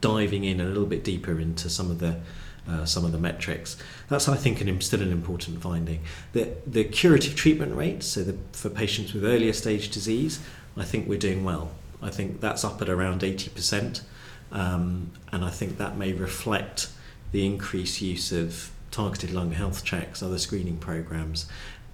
diving 0.00 0.44
in 0.44 0.60
a 0.60 0.64
little 0.64 0.86
bit 0.86 1.04
deeper 1.04 1.40
into 1.40 1.70
some 1.70 1.90
of 1.90 1.98
the 1.98 2.16
uh, 2.68 2.84
some 2.84 3.04
of 3.04 3.12
the 3.12 3.18
metrics. 3.18 3.76
That's, 4.08 4.28
I 4.28 4.36
think, 4.36 4.60
an, 4.60 4.80
still 4.80 5.00
an 5.00 5.12
important 5.12 5.62
finding. 5.62 6.00
The, 6.32 6.52
the 6.66 6.84
curative 6.84 7.36
treatment 7.36 7.76
rate, 7.76 8.02
so 8.02 8.24
the, 8.24 8.36
for 8.52 8.68
patients 8.68 9.14
with 9.14 9.24
earlier 9.24 9.52
stage 9.52 9.90
disease, 9.90 10.40
I 10.76 10.84
think 10.84 11.08
we're 11.08 11.18
doing 11.18 11.44
well. 11.44 11.70
I 12.02 12.10
think 12.10 12.40
that's 12.40 12.64
up 12.64 12.82
at 12.82 12.88
around 12.88 13.20
80%, 13.20 14.02
um, 14.52 15.10
and 15.32 15.44
I 15.44 15.50
think 15.50 15.78
that 15.78 15.96
may 15.96 16.12
reflect 16.12 16.88
the 17.32 17.44
increased 17.44 18.00
use 18.00 18.32
of 18.32 18.70
targeted 18.90 19.32
lung 19.32 19.52
health 19.52 19.84
checks, 19.84 20.22
other 20.22 20.38
screening 20.38 20.78
programs, 20.78 21.46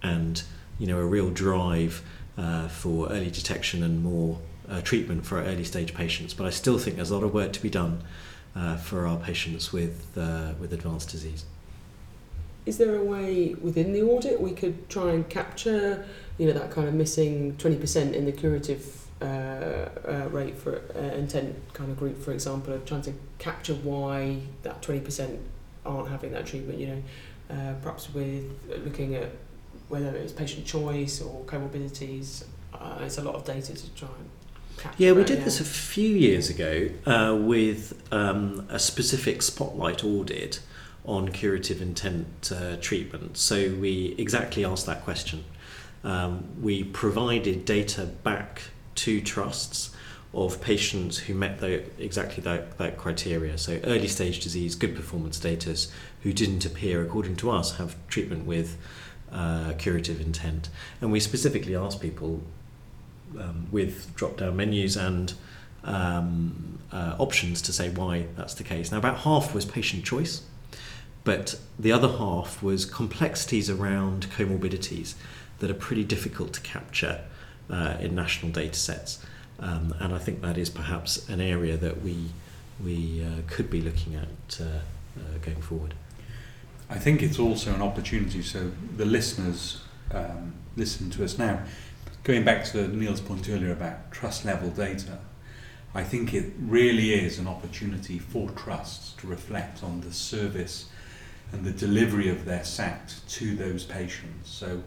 and 0.03 0.43
you 0.79 0.87
know 0.87 0.99
a 0.99 1.05
real 1.05 1.31
drive 1.31 2.03
uh, 2.37 2.69
for 2.69 3.09
early 3.09 3.31
detection 3.31 3.83
and 3.83 4.03
more 4.03 4.38
uh, 4.69 4.81
treatment 4.81 5.27
for 5.27 5.43
early 5.43 5.65
stage 5.65 5.95
patients. 5.95 6.35
But 6.35 6.47
I 6.47 6.51
still 6.51 6.79
think 6.79 6.97
there's 6.97 7.11
a 7.11 7.15
lot 7.15 7.25
of 7.25 7.35
work 7.35 7.53
to 7.55 7.62
be 7.62 7.71
done 7.71 8.03
uh, 8.55 8.77
for 8.77 9.07
our 9.07 9.19
patients 9.19 9.73
with 9.73 10.17
uh, 10.17 10.53
with 10.61 10.73
advanced 10.73 11.11
disease. 11.11 11.45
Is 12.65 12.79
there 12.79 12.95
a 12.95 13.03
way 13.03 13.55
within 13.61 13.93
the 13.93 14.03
audit 14.03 14.41
we 14.41 14.53
could 14.53 14.88
try 14.88 15.11
and 15.11 15.29
capture, 15.29 16.07
you 16.38 16.47
know, 16.47 16.53
that 16.53 16.71
kind 16.71 16.87
of 16.87 16.95
missing 16.95 17.57
20% 17.57 18.12
in 18.12 18.25
the 18.25 18.31
curative 18.31 19.05
uh, 19.23 19.89
uh, 20.09 20.29
rate 20.31 20.57
for 20.57 20.83
uh, 20.97 20.99
intent 21.15 21.57
kind 21.75 21.91
of 21.91 21.99
group, 21.99 22.21
for 22.21 22.33
example, 22.33 22.73
of 22.75 22.85
trying 22.85 23.03
to 23.03 23.15
capture 23.39 23.75
why 23.75 24.39
that 24.63 24.83
20% 24.83 25.39
aren't 25.87 26.09
having 26.09 26.33
that 26.33 26.47
treatment, 26.47 26.79
you 26.79 26.87
know, 26.89 27.03
uh, 27.51 27.75
perhaps 27.83 28.13
with 28.13 28.45
looking 28.85 29.15
at 29.15 29.31
whether 29.89 30.09
it's 30.17 30.33
patient 30.33 30.67
choice 30.67 31.21
or 31.21 31.45
comorbidities. 31.45 32.45
Uh, 32.73 32.99
it's 33.03 33.19
a 33.19 33.23
lot 33.23 33.35
of 33.35 33.45
data 33.45 33.75
to 33.75 33.95
try 33.95 34.09
and 34.09 34.31
capture. 34.79 35.05
Yeah, 35.05 35.13
we 35.13 35.25
did 35.25 35.45
this 35.45 35.61
a 35.61 35.65
few 35.65 36.09
years 36.09 36.51
ago 36.51 36.89
uh, 37.07 37.37
with 37.37 38.03
um, 38.13 38.67
a 38.71 38.79
specific 38.79 39.43
spotlight 39.43 40.03
audit 40.03 40.61
on 41.05 41.29
curative 41.29 41.83
intent 41.83 42.51
uh, 42.55 42.77
treatment. 42.81 43.37
So 43.37 43.75
we 43.75 44.15
exactly 44.19 44.65
asked 44.65 44.87
that 44.87 45.05
question. 45.05 45.45
Um, 46.05 46.49
we 46.61 46.85
provided 46.85 47.65
data 47.65 48.07
back 48.07 48.63
to 49.03 49.21
trusts 49.21 49.91
of 50.35 50.61
patients 50.61 51.19
who 51.19 51.35
met 51.35 51.61
the, 51.61 51.83
exactly 52.03 52.43
that, 52.43 52.79
that 52.79 52.97
criteria. 52.97 53.59
So 53.59 53.81
early 53.85 54.09
stage 54.09 54.41
disease, 54.41 54.75
good 54.75 54.95
performance 54.95 55.37
status, 55.37 55.93
who 56.23 56.33
didn't 56.33 56.65
appear, 56.65 57.03
according 57.03 57.37
to 57.37 57.51
us, 57.51 57.77
have 57.77 57.97
treatment 58.09 58.47
with 58.47 58.79
uh, 59.31 59.73
curative 59.77 60.21
intent. 60.21 60.69
And 61.01 61.12
we 61.12 61.21
specifically 61.21 61.77
asked 61.77 62.01
people 62.01 62.43
um, 63.38 63.67
with 63.71 64.15
drop 64.15 64.38
down 64.38 64.57
menus 64.57 64.97
and 64.97 65.35
um, 65.85 66.79
uh, 66.93 67.17
options 67.19 67.61
to 67.62 67.73
say 67.73 67.91
why 67.91 68.27
that's 68.37 68.55
the 68.55 68.65
case. 68.65 68.93
Now, 68.93 68.99
about 68.99 69.19
half 69.19 69.53
was 69.53 69.65
patient 69.65 70.05
choice, 70.05 70.43
but 71.25 71.59
the 71.79 71.93
other 71.93 72.09
half 72.09 72.62
was 72.62 72.85
complexities 72.85 73.69
around 73.69 74.29
comorbidities 74.31 75.15
that 75.59 75.71
are 75.71 75.75
pretty 75.75 76.05
difficult 76.05 76.53
to 76.55 76.61
capture 76.61 77.21
uh, 77.73 77.97
in 77.99 78.15
national 78.15 78.53
data 78.53 78.79
sets. 78.79 79.25
Um, 79.59 79.95
and 79.99 80.15
I 80.15 80.19
think 80.19 80.43
that 80.43 80.57
is 80.59 80.71
perhaps 80.71 81.29
an 81.29 81.41
area 81.41 81.77
that 81.77 82.03
we, 82.03 82.31
we 82.83 83.25
uh, 83.25 83.43
could 83.49 83.71
be 83.71 83.81
looking 83.81 84.15
at 84.15 84.61
uh, 84.61 84.65
uh, 84.65 85.39
going 85.41 85.63
forward. 85.63 85.95
I 86.91 86.99
think 86.99 87.23
it's 87.23 87.39
also 87.39 87.75
an 87.75 87.81
opportunity 87.81 88.43
so 88.43 88.71
the 88.97 89.07
listeners 89.07 89.83
um, 90.13 90.53
listen 90.77 91.11
to 91.11 91.25
us 91.25 91.39
now. 91.39 91.63
Going 92.25 92.45
back 92.45 92.65
to 92.67 92.87
Neal's 92.89 93.21
point 93.21 93.49
earlier 93.49 93.73
about 93.73 94.13
trust 94.13 94.45
level 94.45 94.71
data, 94.71 95.19
I 95.95 96.05
think 96.05 96.33
it 96.33 96.53
really 96.59 97.15
is 97.15 97.39
an 97.39 97.47
opportunity 97.47 98.19
for 98.19 98.51
trusts 98.51 99.13
to 99.21 99.27
reflect 99.27 99.83
on 99.83 100.01
the 100.01 100.13
service 100.13 100.87
and 101.53 101.65
the 101.65 101.73
delivery 101.73 102.29
of 102.29 102.45
their 102.45 102.65
SACT 102.65 103.29
to 103.29 103.55
those 103.55 103.85
patients. 103.85 104.51
So, 104.51 104.83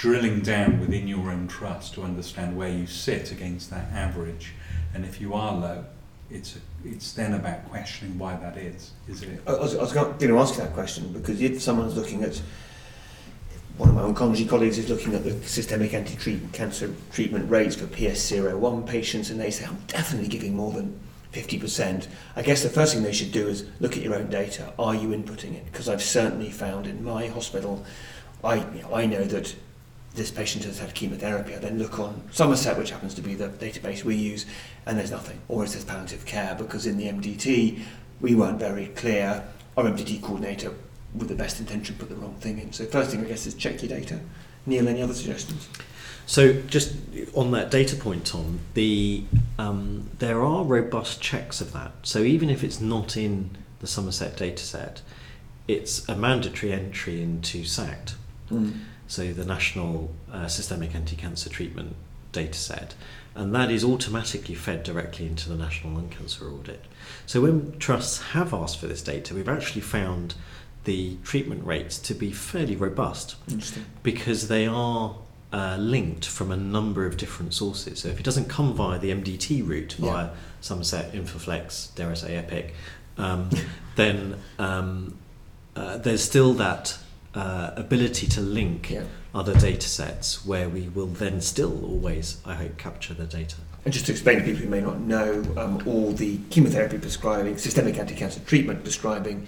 drilling 0.00 0.40
down 0.40 0.80
within 0.80 1.06
your 1.06 1.30
own 1.30 1.46
trust 1.46 1.92
to 1.92 2.02
understand 2.02 2.56
where 2.56 2.70
you 2.70 2.86
sit 2.86 3.30
against 3.30 3.68
that 3.68 3.92
average, 3.92 4.54
and 4.94 5.04
if 5.04 5.20
you 5.20 5.34
are 5.34 5.52
low, 5.52 5.84
it's 6.30 6.58
it's 6.82 7.12
then 7.12 7.34
about 7.34 7.68
questioning 7.68 8.18
why 8.18 8.34
that 8.36 8.56
is. 8.56 8.92
Is 9.06 9.22
it? 9.22 9.42
I 9.46 9.52
was, 9.52 9.76
I 9.76 9.80
was 9.82 9.92
going 9.92 10.16
to 10.18 10.38
ask 10.38 10.54
you 10.54 10.62
that 10.62 10.72
question 10.72 11.12
because 11.12 11.42
if 11.42 11.60
someone's 11.60 11.96
looking 11.96 12.24
at 12.24 12.40
one 13.76 13.90
of 13.90 13.94
my 13.94 14.00
oncology 14.00 14.48
colleagues 14.48 14.78
is 14.78 14.88
looking 14.88 15.14
at 15.14 15.22
the 15.22 15.32
systemic 15.46 15.92
anti-cancer 15.92 16.94
treatment 17.12 17.50
rates 17.50 17.76
for 17.76 17.84
PS01 17.84 18.86
patients, 18.86 19.28
and 19.28 19.38
they 19.38 19.50
say 19.50 19.66
I'm 19.66 19.82
definitely 19.86 20.28
giving 20.28 20.56
more 20.56 20.72
than 20.72 20.98
50%. 21.34 22.06
I 22.36 22.40
guess 22.40 22.62
the 22.62 22.70
first 22.70 22.94
thing 22.94 23.02
they 23.02 23.12
should 23.12 23.32
do 23.32 23.48
is 23.48 23.66
look 23.80 23.98
at 23.98 24.02
your 24.02 24.14
own 24.14 24.30
data. 24.30 24.72
Are 24.78 24.94
you 24.94 25.08
inputting 25.08 25.54
it? 25.56 25.66
Because 25.66 25.90
I've 25.90 26.02
certainly 26.02 26.50
found 26.50 26.86
in 26.86 27.04
my 27.04 27.26
hospital, 27.26 27.84
I 28.42 28.64
I 28.90 29.04
know 29.04 29.24
that 29.24 29.54
this 30.14 30.30
patient 30.30 30.64
has 30.64 30.78
had 30.78 30.94
chemotherapy. 30.94 31.54
I 31.54 31.58
then 31.58 31.78
look 31.78 31.98
on 31.98 32.22
Somerset, 32.32 32.76
which 32.78 32.90
happens 32.90 33.14
to 33.14 33.22
be 33.22 33.34
the 33.34 33.48
database 33.48 34.02
we 34.04 34.16
use, 34.16 34.46
and 34.86 34.98
there's 34.98 35.10
nothing. 35.10 35.40
Or 35.48 35.64
it 35.64 35.68
says 35.68 35.84
palliative 35.84 36.26
care 36.26 36.54
because 36.58 36.86
in 36.86 36.96
the 36.96 37.06
MDT 37.06 37.82
we 38.20 38.34
weren't 38.34 38.58
very 38.58 38.86
clear. 38.88 39.44
Our 39.76 39.84
MDT 39.84 40.22
coordinator, 40.22 40.74
with 41.14 41.28
the 41.28 41.34
best 41.34 41.60
intention, 41.60 41.96
put 41.96 42.08
the 42.08 42.16
wrong 42.16 42.34
thing 42.34 42.58
in. 42.58 42.72
So 42.72 42.84
first 42.86 43.10
thing 43.10 43.20
I 43.20 43.24
guess 43.24 43.46
is 43.46 43.54
check 43.54 43.82
your 43.82 43.88
data. 43.88 44.20
Neal, 44.66 44.88
any 44.88 45.00
other 45.00 45.14
suggestions? 45.14 45.68
So, 46.26 46.52
just 46.52 46.94
on 47.34 47.50
that 47.52 47.70
data 47.72 47.96
point, 47.96 48.26
Tom, 48.26 48.60
the 48.74 49.24
um, 49.58 50.10
there 50.18 50.42
are 50.42 50.64
robust 50.64 51.20
checks 51.20 51.60
of 51.60 51.72
that. 51.72 51.92
So, 52.02 52.20
even 52.20 52.50
if 52.50 52.62
it's 52.62 52.80
not 52.80 53.16
in 53.16 53.50
the 53.80 53.88
Somerset 53.88 54.36
dataset, 54.36 55.00
it's 55.66 56.08
a 56.08 56.14
mandatory 56.14 56.72
entry 56.72 57.22
into 57.22 57.64
SACT, 57.64 58.14
Mm. 58.50 58.80
So 59.10 59.32
the 59.32 59.44
National 59.44 60.12
uh, 60.32 60.46
Systemic 60.46 60.94
Anti-Cancer 60.94 61.50
Treatment 61.50 61.96
data 62.30 62.56
set, 62.56 62.94
and 63.34 63.52
that 63.52 63.68
is 63.68 63.82
automatically 63.82 64.54
fed 64.54 64.84
directly 64.84 65.26
into 65.26 65.48
the 65.48 65.56
National 65.56 65.94
Lung 65.94 66.08
Cancer 66.10 66.48
Audit. 66.48 66.84
So 67.26 67.40
when 67.40 67.76
trusts 67.80 68.20
have 68.34 68.54
asked 68.54 68.78
for 68.78 68.86
this 68.86 69.02
data, 69.02 69.34
we've 69.34 69.48
actually 69.48 69.80
found 69.80 70.34
the 70.84 71.16
treatment 71.24 71.66
rates 71.66 71.98
to 71.98 72.14
be 72.14 72.30
fairly 72.30 72.76
robust 72.76 73.34
because 74.04 74.46
they 74.46 74.68
are 74.68 75.16
uh, 75.52 75.76
linked 75.76 76.24
from 76.24 76.52
a 76.52 76.56
number 76.56 77.04
of 77.04 77.16
different 77.16 77.52
sources. 77.52 77.98
So 77.98 78.08
if 78.10 78.20
it 78.20 78.22
doesn't 78.22 78.48
come 78.48 78.74
via 78.74 79.00
the 79.00 79.10
MDT 79.10 79.66
route, 79.66 79.96
Yeah. 79.98 80.12
via 80.12 80.30
Somerset, 80.60 81.12
Infoflex, 81.12 81.92
dare 81.96 82.10
I 82.10 82.14
say 82.14 82.36
Epic, 82.36 82.74
um, 83.18 83.50
then 83.96 84.36
um, 84.60 85.18
uh, 85.74 85.96
there's 85.98 86.22
still 86.22 86.54
that 86.54 86.96
uh, 87.34 87.70
ability 87.76 88.26
to 88.26 88.40
link 88.40 88.90
Yeah. 88.90 89.02
other 89.34 89.54
data 89.54 89.88
sets 89.88 90.44
where 90.44 90.68
we 90.68 90.88
will 90.88 91.06
then 91.06 91.40
still 91.40 91.84
always, 91.84 92.38
I 92.44 92.54
hope, 92.54 92.76
capture 92.78 93.14
the 93.14 93.24
data. 93.26 93.56
And 93.84 93.94
just 93.94 94.06
to 94.06 94.12
explain 94.12 94.38
to 94.38 94.44
people 94.44 94.60
who 94.60 94.68
may 94.68 94.80
not 94.80 95.00
know, 95.00 95.42
um, 95.56 95.82
all 95.86 96.12
the 96.12 96.38
chemotherapy 96.50 96.98
prescribing, 96.98 97.56
systemic 97.56 97.96
anti-cancer 97.98 98.40
treatment 98.40 98.82
prescribing 98.82 99.46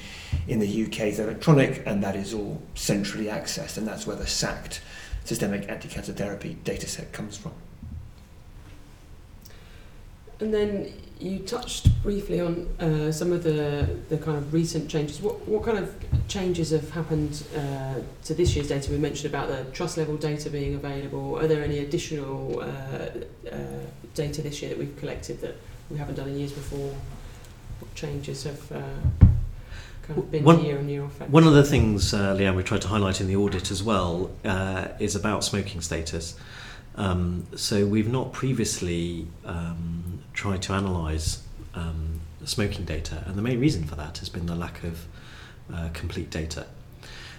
in 0.48 0.58
the 0.58 0.84
UK 0.84 1.00
is 1.08 1.18
electronic, 1.18 1.82
and 1.84 2.02
that 2.02 2.16
is 2.16 2.32
all 2.32 2.62
centrally 2.74 3.26
accessed, 3.26 3.76
and 3.76 3.86
that's 3.86 4.06
where 4.06 4.16
the 4.16 4.26
SACT 4.26 4.80
systemic 5.24 5.68
anti-cancer 5.68 6.12
therapy 6.12 6.56
dataset 6.64 7.12
comes 7.12 7.36
from. 7.36 7.52
And 10.40 10.52
then 10.52 10.92
you 11.20 11.38
touched 11.38 12.02
briefly 12.02 12.40
on 12.40 12.66
uh, 12.80 13.12
some 13.12 13.32
of 13.32 13.44
the, 13.44 13.88
the 14.08 14.18
kind 14.18 14.36
of 14.36 14.52
recent 14.52 14.90
changes. 14.90 15.20
What, 15.20 15.46
what 15.46 15.62
kind 15.64 15.78
of 15.78 15.94
changes 16.26 16.70
have 16.70 16.90
happened 16.90 17.44
uh, 17.56 18.00
to 18.24 18.34
this 18.34 18.56
year's 18.56 18.68
data? 18.68 18.90
We 18.90 18.98
mentioned 18.98 19.32
about 19.32 19.48
the 19.48 19.70
trust 19.70 19.96
level 19.96 20.16
data 20.16 20.50
being 20.50 20.74
available. 20.74 21.38
Are 21.38 21.46
there 21.46 21.62
any 21.62 21.78
additional 21.78 22.60
uh, 22.60 22.64
uh, 23.50 23.56
data 24.14 24.42
this 24.42 24.60
year 24.60 24.70
that 24.70 24.78
we've 24.78 24.96
collected 24.98 25.40
that 25.42 25.54
we 25.90 25.98
haven't 25.98 26.16
done 26.16 26.28
in 26.28 26.38
years 26.38 26.52
before? 26.52 26.92
What 27.78 27.94
changes 27.94 28.42
have 28.42 28.72
uh, 28.72 28.82
kind 30.02 30.18
of 30.18 30.30
been 30.30 30.42
One- 30.42 30.64
year 30.64 30.78
on 30.78 30.88
year 30.88 31.04
effect? 31.04 31.30
One 31.30 31.46
of 31.46 31.54
the 31.54 31.62
things, 31.64 32.12
uh, 32.12 32.34
Lianne, 32.34 32.56
we 32.56 32.64
tried 32.64 32.82
to 32.82 32.88
highlight 32.88 33.20
in 33.20 33.28
the 33.28 33.36
audit 33.36 33.70
as 33.70 33.82
well 33.82 34.32
uh, 34.44 34.88
is 34.98 35.14
about 35.14 35.44
smoking 35.44 35.80
status. 35.80 36.34
Um, 36.96 37.46
so 37.56 37.86
we've 37.86 38.10
not 38.10 38.32
previously 38.32 39.26
um, 39.44 40.20
tried 40.32 40.62
to 40.62 40.74
analyse 40.74 41.42
um, 41.74 42.20
smoking 42.44 42.84
data, 42.84 43.22
and 43.26 43.36
the 43.36 43.42
main 43.42 43.60
reason 43.60 43.84
for 43.84 43.96
that 43.96 44.18
has 44.18 44.28
been 44.28 44.46
the 44.46 44.54
lack 44.54 44.84
of 44.84 45.06
uh, 45.72 45.88
complete 45.92 46.30
data. 46.30 46.66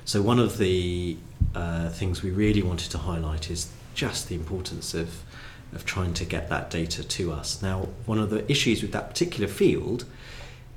So 0.05 0.21
one 0.21 0.39
of 0.39 0.57
the 0.57 1.17
uh, 1.55 1.89
things 1.89 2.23
we 2.23 2.31
really 2.31 2.61
wanted 2.61 2.91
to 2.91 2.97
highlight 2.97 3.49
is 3.51 3.69
just 3.93 4.27
the 4.27 4.35
importance 4.35 4.93
of 4.93 5.23
of 5.75 5.85
trying 5.85 6.13
to 6.13 6.25
get 6.25 6.49
that 6.49 6.69
data 6.69 7.03
to 7.03 7.31
us. 7.31 7.61
Now, 7.61 7.89
one 8.05 8.19
of 8.19 8.29
the 8.29 8.49
issues 8.51 8.81
with 8.81 8.91
that 8.91 9.09
particular 9.09 9.47
field 9.47 10.05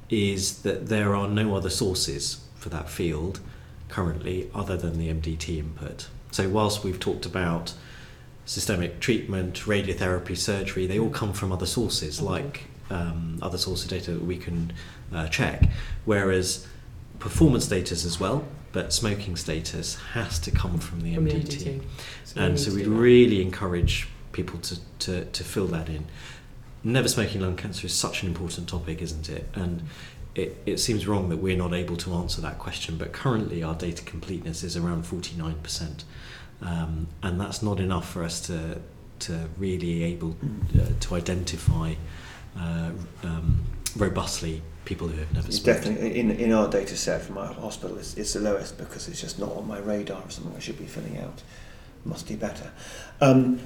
is 0.08 0.62
that 0.62 0.88
there 0.88 1.14
are 1.14 1.28
no 1.28 1.54
other 1.54 1.70
sources 1.70 2.40
for 2.54 2.68
that 2.70 2.88
field 2.88 3.40
currently 3.88 4.50
other 4.54 4.76
than 4.76 4.98
the 4.98 5.08
MDT 5.08 5.58
input. 5.58 6.08
So, 6.30 6.48
whilst 6.48 6.84
we've 6.84 6.98
talked 6.98 7.26
about 7.26 7.74
systemic 8.46 9.00
treatment, 9.00 9.54
radiotherapy, 9.66 10.36
surgery, 10.36 10.86
they 10.86 10.98
all 10.98 11.10
come 11.10 11.32
from 11.34 11.52
other 11.52 11.66
sources, 11.66 12.20
Mhm. 12.20 12.24
like 12.24 12.64
um, 12.88 13.38
other 13.42 13.58
source 13.58 13.82
of 13.82 13.90
data 13.90 14.12
that 14.12 14.24
we 14.24 14.36
can 14.36 14.72
uh, 15.12 15.26
check. 15.26 15.68
Whereas 16.04 16.66
performance 17.18 17.64
status 17.64 18.04
as 18.04 18.20
well, 18.20 18.44
but 18.70 18.92
smoking 18.92 19.34
status 19.36 19.96
has 20.12 20.38
to 20.38 20.52
come 20.52 20.78
from 20.78 21.00
the 21.00 21.14
From 21.16 21.24
the 21.24 21.32
MDT. 21.32 21.64
MDT. 21.80 21.82
So 22.24 22.40
And 22.40 22.60
so 22.60 22.70
we 22.70 22.78
to 22.78 22.84
do 22.84 22.90
that. 22.90 22.96
really 22.96 23.42
encourage 23.42 24.06
people 24.30 24.60
to, 24.60 24.78
to, 25.00 25.24
to 25.24 25.42
fill 25.44 25.66
that 25.68 25.88
in. 25.88 26.04
Never 26.84 27.08
smoking 27.08 27.40
lung 27.40 27.56
cancer 27.56 27.86
is 27.86 27.92
such 27.94 28.22
an 28.22 28.28
important 28.28 28.68
topic, 28.68 29.02
isn't 29.02 29.28
it? 29.28 29.48
And 29.54 29.82
it, 30.36 30.62
it 30.66 30.78
seems 30.78 31.08
wrong 31.08 31.28
that 31.30 31.38
we're 31.38 31.56
not 31.56 31.72
able 31.74 31.96
to 31.96 32.14
answer 32.14 32.40
that 32.42 32.58
question, 32.60 32.98
but 32.98 33.12
currently 33.12 33.64
our 33.64 33.74
data 33.74 34.04
completeness 34.04 34.62
is 34.62 34.76
around 34.76 35.04
49%. 35.06 36.04
Um, 36.62 37.06
and 37.22 37.40
that's 37.40 37.62
not 37.62 37.80
enough 37.80 38.08
for 38.10 38.22
us 38.24 38.40
to, 38.46 38.80
to 39.20 39.48
really 39.58 40.02
able 40.04 40.36
uh, 40.78 40.86
to 41.00 41.14
identify 41.14 41.94
uh, 42.58 42.90
um, 43.22 43.60
robustly 43.96 44.62
people 44.84 45.08
who 45.08 45.18
have 45.18 45.32
never 45.34 45.48
It's 45.48 45.58
smoked. 45.58 45.82
definitely 45.82 46.18
in, 46.18 46.30
in 46.30 46.52
our 46.52 46.68
data 46.68 46.96
set 46.96 47.22
from 47.22 47.38
our 47.38 47.52
hospital, 47.52 47.98
it's, 47.98 48.14
it's 48.16 48.32
the 48.32 48.40
lowest 48.40 48.78
because 48.78 49.08
it's 49.08 49.20
just 49.20 49.38
not 49.38 49.52
on 49.52 49.66
my 49.68 49.78
radar 49.78 50.22
of 50.22 50.32
something 50.32 50.54
I 50.56 50.60
should 50.60 50.78
be 50.78 50.86
filling 50.86 51.18
out. 51.18 51.42
Must 52.04 52.26
do 52.26 52.36
better. 52.36 52.70
Um, 53.20 53.58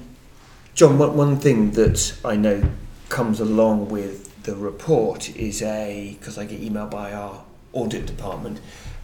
John, 0.73 0.97
one, 0.97 1.15
one 1.15 1.37
thing 1.37 1.71
that 1.71 2.13
I 2.25 2.35
know 2.35 2.63
comes 3.09 3.39
along 3.39 3.89
with 3.89 4.43
the 4.43 4.55
report 4.55 5.35
is 5.35 5.61
a, 5.61 6.15
because 6.19 6.37
I 6.37 6.45
get 6.45 6.61
emailed 6.61 6.89
by 6.91 7.13
our 7.13 7.43
audit 7.73 8.05
department, 8.05 8.59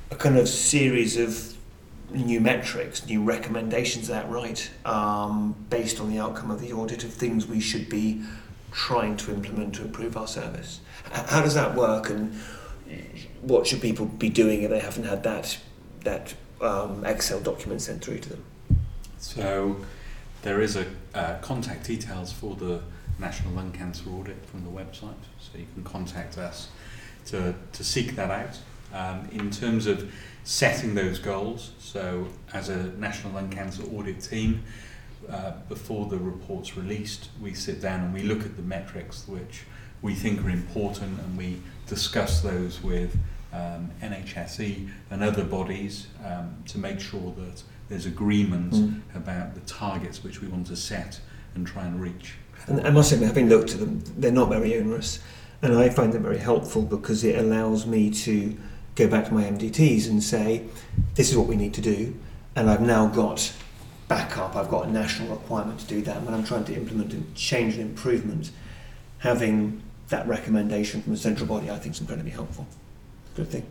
a 0.09 0.15
kind 0.15 0.37
of 0.37 0.49
series 0.49 1.17
of 1.17 1.53
new 2.11 2.39
metrics, 2.39 3.05
new 3.05 3.23
recommendations, 3.23 4.07
that 4.07 4.29
right? 4.29 4.69
Um, 4.85 5.55
based 5.69 5.99
on 5.99 6.09
the 6.09 6.19
outcome 6.19 6.51
of 6.51 6.61
the 6.61 6.73
audit 6.73 7.03
of 7.03 7.13
things 7.13 7.47
we 7.47 7.59
should 7.59 7.89
be 7.89 8.23
trying 8.71 9.17
to 9.17 9.31
implement 9.31 9.75
to 9.75 9.83
improve 9.83 10.15
our 10.17 10.27
service. 10.27 10.81
How 11.11 11.41
does 11.41 11.53
that 11.53 11.75
work, 11.75 12.09
and 12.09 12.33
what 13.41 13.67
should 13.67 13.81
people 13.81 14.05
be 14.05 14.29
doing 14.29 14.63
if 14.63 14.69
they 14.69 14.79
haven't 14.79 15.05
had 15.05 15.23
that 15.23 15.57
that 16.03 16.33
um, 16.61 17.05
Excel 17.05 17.39
document 17.39 17.81
sent 17.81 18.03
through 18.03 18.19
to 18.19 18.29
them? 18.29 18.43
So 19.17 19.77
there 20.41 20.61
is 20.61 20.75
a 20.75 20.85
uh, 21.13 21.39
contact 21.39 21.85
details 21.87 22.31
for 22.31 22.55
the 22.55 22.81
National 23.19 23.53
Lung 23.53 23.71
Cancer 23.71 24.09
Audit 24.09 24.45
from 24.45 24.63
the 24.63 24.69
website, 24.69 25.23
so 25.39 25.57
you 25.57 25.65
can 25.73 25.83
contact 25.83 26.37
us 26.37 26.69
to, 27.25 27.55
to 27.73 27.83
seek 27.83 28.15
that 28.15 28.29
out. 28.29 28.59
Um, 28.93 29.27
in 29.31 29.51
terms 29.51 29.85
of 29.87 30.11
setting 30.43 30.95
those 30.95 31.19
goals, 31.19 31.71
so 31.79 32.27
as 32.53 32.69
a 32.69 32.87
National 32.97 33.33
Lung 33.33 33.49
Cancer 33.49 33.83
Audit 33.93 34.21
team, 34.21 34.63
uh, 35.29 35.51
before 35.67 36.07
the 36.07 36.17
report's 36.17 36.77
released, 36.77 37.29
we 37.41 37.53
sit 37.53 37.81
down 37.81 38.01
and 38.01 38.13
we 38.13 38.21
look 38.21 38.41
at 38.45 38.55
the 38.55 38.61
metrics 38.63 39.27
which 39.27 39.63
we 40.01 40.13
think 40.13 40.43
are 40.45 40.49
important 40.49 41.19
and 41.19 41.37
we 41.37 41.57
discuss 41.87 42.41
those 42.41 42.81
with 42.81 43.17
um, 43.51 43.89
NHSE 44.01 44.89
and 45.09 45.23
other 45.23 45.43
bodies 45.43 46.07
um, 46.25 46.55
to 46.67 46.77
make 46.77 46.99
sure 46.99 47.33
that 47.37 47.63
there's 47.89 48.05
agreement 48.05 48.73
Mm. 48.73 49.01
about 49.15 49.53
the 49.55 49.61
targets 49.61 50.23
which 50.23 50.41
we 50.41 50.47
want 50.49 50.67
to 50.67 50.75
set 50.75 51.19
and 51.55 51.65
try 51.65 51.85
and 51.85 52.01
reach. 52.01 52.33
And 52.67 52.85
I 52.85 52.89
must 52.89 53.11
admit, 53.11 53.29
having 53.29 53.47
looked 53.49 53.73
at 53.73 53.79
them, 53.79 54.03
they're 54.17 54.31
not 54.31 54.49
very 54.49 54.77
onerous, 54.77 55.19
and 55.61 55.73
I 55.75 55.89
find 55.89 56.11
them 56.13 56.23
very 56.23 56.37
helpful 56.37 56.81
because 56.81 57.23
it 57.23 57.39
allows 57.39 57.85
me 57.85 58.09
to 58.11 58.57
go 58.97 59.07
back 59.07 59.25
to 59.27 59.33
my 59.33 59.43
MDTs 59.43 60.09
and 60.09 60.21
say, 60.21 60.63
"This 61.15 61.29
is 61.29 61.37
what 61.37 61.47
we 61.47 61.55
need 61.55 61.73
to 61.75 61.81
do," 61.81 62.15
and 62.55 62.69
I've 62.69 62.81
now 62.81 63.07
got 63.07 63.53
backup. 64.07 64.55
I've 64.55 64.69
got 64.69 64.87
a 64.87 64.91
national 64.91 65.29
requirement 65.29 65.79
to 65.81 65.85
do 65.85 66.01
that. 66.01 66.23
When 66.23 66.33
I'm 66.33 66.43
trying 66.43 66.65
to 66.65 66.75
implement 66.75 67.13
a 67.13 67.21
change 67.35 67.75
and 67.75 67.83
improvement, 67.83 68.51
having 69.19 69.81
that 70.09 70.27
recommendation 70.27 71.01
from 71.01 71.13
a 71.13 71.17
central 71.17 71.47
body, 71.47 71.69
I 71.69 71.77
think, 71.77 71.95
is 71.95 72.01
incredibly 72.01 72.31
helpful. 72.31 72.65
Good 73.35 73.49
thing. 73.49 73.65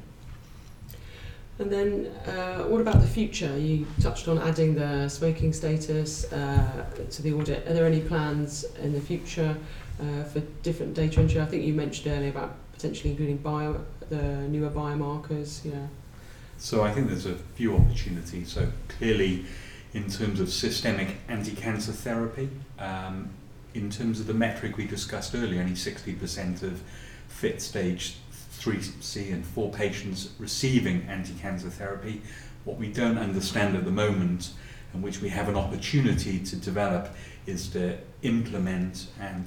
And 1.58 1.72
then, 1.72 2.06
uh, 2.26 2.64
what 2.64 2.82
about 2.82 3.00
the 3.00 3.06
future? 3.06 3.58
You 3.58 3.86
touched 4.00 4.28
on 4.28 4.38
adding 4.38 4.74
the 4.74 5.08
smoking 5.08 5.54
status 5.54 6.30
uh, 6.30 6.84
to 7.10 7.22
the 7.22 7.32
audit. 7.32 7.66
Are 7.66 7.72
there 7.72 7.86
any 7.86 8.00
plans 8.00 8.66
in 8.82 8.92
the 8.92 9.00
future 9.00 9.56
uh, 10.00 10.24
for 10.24 10.40
different 10.62 10.94
data 10.94 11.20
entry? 11.20 11.40
I 11.40 11.46
think 11.46 11.64
you 11.64 11.74
mentioned 11.74 12.12
earlier 12.12 12.30
about 12.30 12.56
potentially 12.72 13.10
including 13.10 13.38
bio, 13.38 13.84
the 14.08 14.22
newer 14.48 14.70
biomarkers. 14.70 15.64
Yeah. 15.64 15.86
So 16.58 16.82
I 16.82 16.92
think 16.92 17.08
there's 17.08 17.26
a 17.26 17.34
few 17.34 17.74
opportunities. 17.74 18.52
So 18.52 18.68
clearly, 18.88 19.44
in 19.92 20.08
terms 20.10 20.40
of 20.40 20.50
systemic 20.50 21.16
anti-cancer 21.28 21.92
therapy, 21.92 22.48
um, 22.78 23.30
in 23.74 23.90
terms 23.90 24.20
of 24.20 24.26
the 24.26 24.34
metric 24.34 24.76
we 24.76 24.86
discussed 24.86 25.34
earlier, 25.34 25.60
only 25.60 25.74
60% 25.74 26.62
of 26.62 26.82
fit 27.28 27.60
stage 27.60 28.16
3C 28.58 29.32
and 29.32 29.44
4 29.44 29.70
patients 29.70 30.30
receiving 30.38 31.02
anti-cancer 31.08 31.68
therapy. 31.68 32.22
What 32.64 32.78
we 32.78 32.88
don't 32.88 33.18
understand 33.18 33.76
at 33.76 33.84
the 33.84 33.90
moment, 33.90 34.50
and 34.92 35.02
which 35.02 35.20
we 35.20 35.28
have 35.28 35.48
an 35.48 35.56
opportunity 35.56 36.38
to 36.40 36.56
develop, 36.56 37.14
is 37.46 37.68
to 37.68 37.98
implement 38.22 39.06
and 39.20 39.44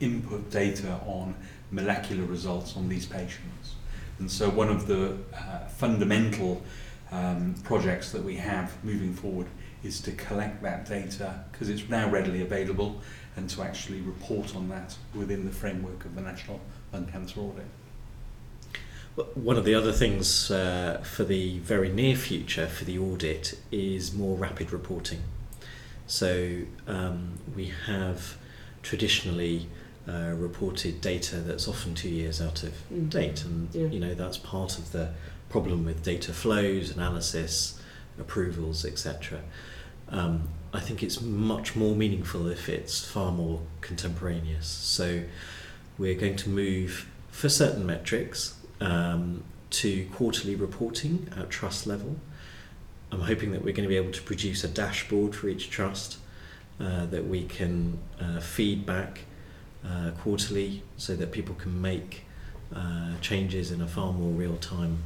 input 0.00 0.50
data 0.50 1.00
on 1.06 1.34
molecular 1.70 2.24
results 2.24 2.76
on 2.76 2.88
these 2.88 3.06
patients. 3.06 3.74
And 4.18 4.30
so 4.30 4.48
one 4.48 4.68
of 4.68 4.86
the 4.86 5.16
uh, 5.34 5.66
fundamental 5.68 6.62
um, 7.12 7.54
projects 7.64 8.12
that 8.12 8.22
we 8.22 8.36
have 8.36 8.72
moving 8.84 9.12
forward 9.12 9.46
is 9.84 10.00
to 10.00 10.12
collect 10.12 10.62
that 10.62 10.86
data 10.86 11.44
because 11.50 11.68
it's 11.68 11.88
now 11.88 12.08
readily 12.08 12.42
available 12.42 13.00
and 13.36 13.48
to 13.50 13.62
actually 13.62 14.00
report 14.00 14.56
on 14.56 14.68
that 14.68 14.96
within 15.14 15.44
the 15.44 15.50
framework 15.50 16.04
of 16.04 16.14
the 16.14 16.22
National 16.22 16.60
Lung 16.92 17.06
Cancer 17.06 17.40
Audit. 17.40 17.66
One 19.34 19.56
of 19.56 19.64
the 19.64 19.74
other 19.74 19.92
things 19.92 20.50
uh, 20.50 21.02
for 21.02 21.24
the 21.24 21.58
very 21.60 21.88
near 21.88 22.16
future 22.16 22.66
for 22.66 22.84
the 22.84 22.98
audit 22.98 23.58
is 23.70 24.12
more 24.12 24.36
rapid 24.36 24.72
reporting. 24.72 25.22
So 26.06 26.62
um, 26.86 27.38
we 27.54 27.72
have 27.86 28.36
traditionally 28.82 29.68
uh, 30.08 30.32
reported 30.36 31.00
data 31.00 31.36
that's 31.36 31.66
often 31.66 31.94
two 31.94 32.08
years 32.08 32.40
out 32.40 32.62
of 32.62 32.72
Mm. 32.92 33.10
date, 33.10 33.44
and 33.44 33.68
Yeah. 33.74 33.86
you 33.88 33.98
know 34.00 34.14
that's 34.14 34.38
part 34.38 34.78
of 34.78 34.92
the 34.92 35.10
problem 35.48 35.84
with 35.84 36.02
data 36.02 36.32
flows, 36.32 36.90
analysis, 36.90 37.78
approvals, 38.18 38.84
etc. 38.84 39.40
Um, 40.08 40.48
I 40.72 40.80
think 40.80 41.02
it's 41.02 41.20
much 41.20 41.74
more 41.74 41.94
meaningful 41.96 42.46
if 42.48 42.68
it's 42.68 43.04
far 43.04 43.32
more 43.32 43.62
contemporaneous. 43.80 44.66
So 44.66 45.22
we're 45.98 46.14
going 46.14 46.36
to 46.36 46.48
move 46.50 47.08
for 47.30 47.48
certain 47.48 47.84
metrics 47.86 48.54
um, 48.80 49.42
to 49.70 50.06
quarterly 50.12 50.54
reporting 50.54 51.28
at 51.36 51.50
trust 51.50 51.86
level. 51.86 52.16
I'm 53.10 53.20
hoping 53.22 53.52
that 53.52 53.62
we're 53.64 53.72
going 53.74 53.84
to 53.84 53.88
be 53.88 53.96
able 53.96 54.12
to 54.12 54.22
produce 54.22 54.62
a 54.64 54.68
dashboard 54.68 55.34
for 55.34 55.48
each 55.48 55.70
trust 55.70 56.18
uh, 56.80 57.06
that 57.06 57.26
we 57.26 57.44
can 57.44 57.98
uh, 58.20 58.40
feed 58.40 58.84
back 58.84 59.20
uh, 59.86 60.10
quarterly 60.22 60.82
so 60.96 61.14
that 61.16 61.32
people 61.32 61.54
can 61.54 61.80
make 61.80 62.24
uh, 62.74 63.12
changes 63.20 63.70
in 63.70 63.80
a 63.80 63.86
far 63.86 64.12
more 64.12 64.32
real 64.32 64.56
time. 64.56 64.98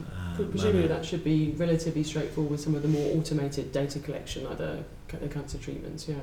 Uh, 0.00 0.36
But 0.36 0.50
presumably 0.50 0.82
manner. 0.82 0.94
that 0.94 1.04
should 1.04 1.24
be 1.24 1.54
relatively 1.56 2.02
straightforward 2.02 2.50
with 2.50 2.60
some 2.60 2.74
of 2.74 2.82
the 2.82 2.88
more 2.88 3.16
automated 3.16 3.72
data 3.72 3.98
collection, 3.98 4.44
like 4.44 4.58
the, 4.58 4.84
the 5.20 5.28
cancer 5.28 5.58
treatments, 5.58 6.08
yeah. 6.08 6.16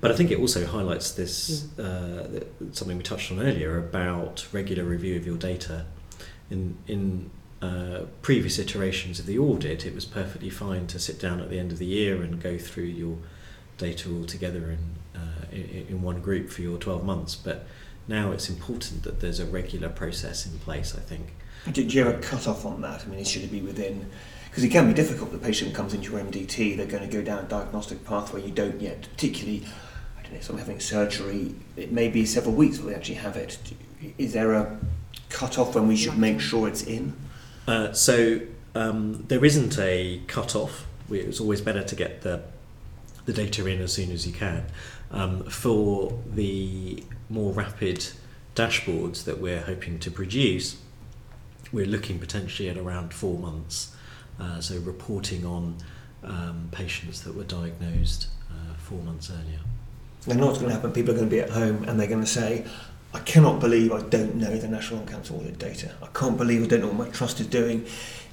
But 0.00 0.10
I 0.10 0.16
think 0.16 0.32
it 0.32 0.38
also 0.38 0.66
highlights 0.66 1.12
this 1.12 1.78
uh, 1.78 2.40
something 2.72 2.96
we 2.96 3.04
touched 3.04 3.30
on 3.30 3.38
earlier 3.40 3.78
about 3.78 4.46
regular 4.52 4.84
review 4.84 5.16
of 5.16 5.24
your 5.24 5.36
data. 5.36 5.86
In 6.50 6.76
in 6.88 7.30
uh, 7.62 8.06
previous 8.20 8.58
iterations 8.58 9.20
of 9.20 9.26
the 9.26 9.38
audit, 9.38 9.86
it 9.86 9.94
was 9.94 10.04
perfectly 10.04 10.50
fine 10.50 10.88
to 10.88 10.98
sit 10.98 11.20
down 11.20 11.40
at 11.40 11.50
the 11.50 11.58
end 11.58 11.70
of 11.70 11.78
the 11.78 11.86
year 11.86 12.20
and 12.20 12.42
go 12.42 12.58
through 12.58 12.90
your 13.02 13.16
data 13.82 14.08
all 14.10 14.24
together 14.24 14.70
in, 14.70 14.78
uh, 15.20 15.44
in, 15.50 15.86
in 15.88 16.02
one 16.02 16.20
group 16.20 16.48
for 16.50 16.62
your 16.62 16.78
12 16.78 17.04
months. 17.04 17.34
But 17.34 17.66
now 18.08 18.32
it's 18.32 18.48
important 18.48 19.02
that 19.02 19.20
there's 19.20 19.40
a 19.40 19.46
regular 19.46 19.88
process 19.88 20.46
in 20.46 20.58
place, 20.60 20.94
I 20.96 21.00
think. 21.00 21.34
Did 21.70 21.92
you 21.92 22.04
have 22.04 22.14
a 22.14 22.18
cut 22.18 22.46
off 22.48 22.64
on 22.64 22.80
that? 22.82 23.02
I 23.04 23.06
mean, 23.08 23.24
should 23.24 23.42
it 23.42 23.50
be 23.52 23.60
within? 23.60 24.06
Because 24.48 24.64
it 24.64 24.70
can 24.70 24.86
be 24.86 24.94
difficult. 24.94 25.32
The 25.32 25.38
patient 25.38 25.74
comes 25.74 25.94
into 25.94 26.10
your 26.12 26.20
MDT, 26.20 26.76
they're 26.76 26.86
going 26.86 27.08
to 27.08 27.12
go 27.16 27.22
down 27.22 27.44
a 27.44 27.48
diagnostic 27.48 28.04
pathway 28.04 28.44
you 28.44 28.52
don't 28.52 28.80
yet, 28.80 29.02
particularly, 29.10 29.64
I 30.18 30.22
don't 30.22 30.32
know, 30.32 30.38
if 30.38 30.44
someone 30.44 30.64
having 30.64 30.80
surgery, 30.80 31.54
it 31.76 31.92
may 31.92 32.08
be 32.08 32.26
several 32.26 32.54
weeks 32.54 32.76
before 32.76 32.90
they 32.90 32.96
actually 32.96 33.16
have 33.16 33.36
it. 33.36 33.58
Do- 34.00 34.12
Is 34.18 34.32
there 34.32 34.52
a 34.52 34.78
cut 35.30 35.58
off 35.58 35.74
when 35.74 35.86
we 35.88 35.96
should 35.96 36.18
make 36.18 36.40
sure 36.40 36.68
it's 36.68 36.82
in? 36.82 37.14
Uh, 37.66 37.92
so 37.92 38.40
um, 38.74 39.24
there 39.28 39.44
isn't 39.44 39.78
a 39.78 40.20
cut 40.26 40.54
off. 40.56 40.86
It's 41.10 41.40
always 41.40 41.60
better 41.60 41.82
to 41.84 41.94
get 41.94 42.22
the 42.22 42.42
the 43.24 43.32
data 43.32 43.66
in 43.66 43.80
as 43.80 43.92
soon 43.92 44.10
as 44.10 44.26
you 44.26 44.32
can. 44.32 44.64
Um, 45.10 45.44
for 45.44 46.18
the 46.26 47.04
more 47.28 47.52
rapid 47.52 48.06
dashboards 48.54 49.24
that 49.24 49.38
we're 49.38 49.62
hoping 49.62 49.98
to 50.00 50.10
produce, 50.10 50.76
we're 51.72 51.86
looking 51.86 52.18
potentially 52.18 52.68
at 52.68 52.76
around 52.76 53.14
four 53.14 53.38
months. 53.38 53.94
Uh, 54.40 54.60
so 54.60 54.78
reporting 54.80 55.44
on 55.46 55.76
um, 56.24 56.68
patients 56.72 57.22
that 57.22 57.34
were 57.34 57.44
diagnosed 57.44 58.28
uh, 58.50 58.74
four 58.74 58.98
months 58.98 59.30
earlier. 59.30 59.58
Know 60.26 60.46
what's 60.46 60.58
going 60.58 60.68
to 60.68 60.74
happen. 60.74 60.92
People 60.92 61.14
are 61.14 61.16
going 61.16 61.28
to 61.28 61.34
be 61.34 61.40
at 61.40 61.50
home 61.50 61.84
and 61.84 61.98
they're 61.98 62.06
going 62.06 62.20
to 62.20 62.26
say, 62.26 62.64
I 63.12 63.18
cannot 63.20 63.60
believe 63.60 63.92
I 63.92 64.00
don't 64.02 64.36
know 64.36 64.56
the 64.56 64.68
National 64.68 65.00
Lung 65.00 65.08
Cancer 65.08 65.34
Audit 65.34 65.58
data. 65.58 65.92
I 66.02 66.06
can't 66.14 66.38
believe 66.38 66.62
I 66.62 66.66
don't 66.66 66.80
know 66.80 66.88
what 66.88 67.08
my 67.08 67.08
trust 67.08 67.40
is 67.40 67.46
doing. 67.46 67.86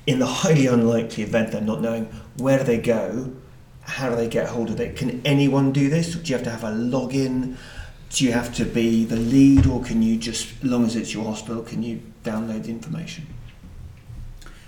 In 0.08 0.20
the 0.20 0.26
highly 0.26 0.68
unlikely 0.68 1.24
event 1.24 1.52
they're 1.52 1.62
not 1.62 1.82
knowing, 1.82 2.06
where 2.38 2.60
do 2.60 2.64
they 2.64 2.78
go? 2.78 3.34
How 3.90 4.10
do 4.10 4.16
they 4.16 4.28
get 4.28 4.48
hold 4.48 4.70
of 4.70 4.80
it? 4.80 4.96
Can 4.96 5.22
anyone 5.26 5.72
do 5.72 5.90
this? 5.90 6.14
Do 6.14 6.20
you 6.20 6.36
have 6.36 6.44
to 6.46 6.52
have 6.52 6.64
a 6.64 6.72
login? 6.72 7.58
Do 8.12 8.24
you 8.24 8.32
have 8.32 8.54
to 8.56 8.66
be 8.66 9.04
the 9.04 9.16
lead, 9.16 9.66
or 9.66 9.84
can 9.84 10.02
you 10.02 10.18
just, 10.18 10.64
as 10.64 10.70
long 10.70 10.86
as 10.86 10.96
it's 10.96 11.14
your 11.14 11.26
hospital, 11.26 11.64
can 11.64 11.84
you 11.84 12.02
download 12.24 12.64
the 12.64 12.70
information? 12.70 13.28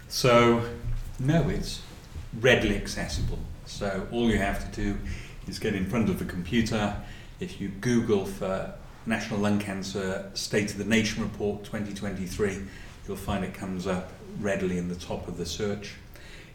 So, 0.10 0.64
no, 1.20 1.50
it's 1.50 1.82
readily 2.40 2.76
accessible. 2.76 3.40
So, 3.66 4.08
all 4.12 4.30
you 4.30 4.38
have 4.38 4.72
to 4.72 4.82
do 4.82 4.98
is 5.48 5.60
get 5.60 5.76
in 5.76 5.86
front 5.86 6.10
of 6.10 6.20
the 6.20 6.26
computer. 6.26 6.98
If 7.40 7.62
you 7.62 7.70
Google 7.70 8.26
for 8.26 8.74
National 9.06 9.40
Lung 9.40 9.60
Cancer 9.60 10.30
State 10.34 10.72
of 10.72 10.78
the 10.78 10.86
Nation 10.86 11.24
Report 11.24 11.64
2023, 11.64 12.58
you'll 13.08 13.18
find 13.18 13.44
it 13.44 13.54
comes 13.54 13.88
up 13.88 14.12
readily 14.40 14.78
in 14.78 14.90
the 14.90 14.96
top 14.96 15.28
of 15.28 15.38
the 15.38 15.46
search. 15.46 15.96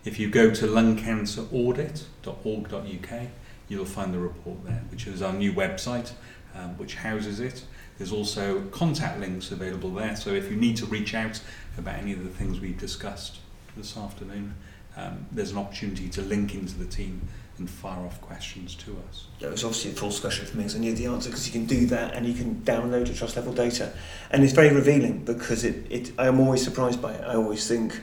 If 0.07 0.19
you 0.21 0.31
go 0.31 0.53
to 0.53 0.67
lungcanceraudit.org.uk, 0.69 3.29
you'll 3.69 3.85
find 3.85 4.15
the 4.15 4.21
report 4.21 4.65
there, 4.65 4.85
which 4.89 5.09
is 5.09 5.21
our 5.21 5.33
new 5.33 5.53
website, 5.53 6.13
um, 6.55 6.79
which 6.79 6.95
houses 6.95 7.41
it. 7.41 7.65
There's 7.99 8.13
also 8.13 8.67
contact 8.67 9.19
links 9.19 9.51
available 9.51 9.91
there, 9.91 10.15
so 10.15 10.31
if 10.31 10.49
you 10.49 10.57
need 10.57 10.77
to 10.77 10.87
reach 10.87 11.13
out 11.13 11.41
about 11.77 11.97
any 11.97 12.13
of 12.13 12.23
the 12.23 12.31
things 12.31 12.61
we've 12.61 12.79
discussed 12.79 13.41
this 13.77 13.97
afternoon, 13.97 14.55
um, 14.97 15.27
there's 15.33 15.51
an 15.51 15.59
opportunity 15.59 16.09
to 16.11 16.23
link 16.23 16.55
into 16.55 16.79
the 16.79 16.87
team 16.87 17.23
and 17.59 17.69
fire 17.69 18.07
off 18.07 18.21
questions 18.21 18.77
to 18.77 18.97
us. 19.09 19.27
Yeah, 19.41 19.49
it 19.49 19.53
was 19.53 19.65
obviously 19.65 19.91
a 19.91 19.95
full 19.95 20.11
discussion 20.11 20.47
for 20.47 20.57
me 20.57 20.63
because 20.63 20.77
I 20.77 20.79
knew 20.79 20.95
the 20.95 21.07
answer 21.07 21.31
because 21.31 21.49
you 21.49 21.53
can 21.53 21.67
do 21.67 21.85
that 21.87 22.15
and 22.15 22.25
you 22.27 22.35
can 22.35 22.63
download 22.63 23.09
your 23.09 23.17
trust 23.17 23.35
level 23.35 23.53
data. 23.53 23.93
And 24.31 24.45
it's 24.45 24.53
very 24.53 24.73
revealing 24.73 25.25
because 25.25 25.65
it, 25.65 25.85
it 25.91 26.13
I'm 26.17 26.39
always 26.39 26.63
surprised 26.63 27.03
by 27.03 27.15
it. 27.15 27.25
I 27.25 27.35
always 27.35 27.67
think, 27.67 28.01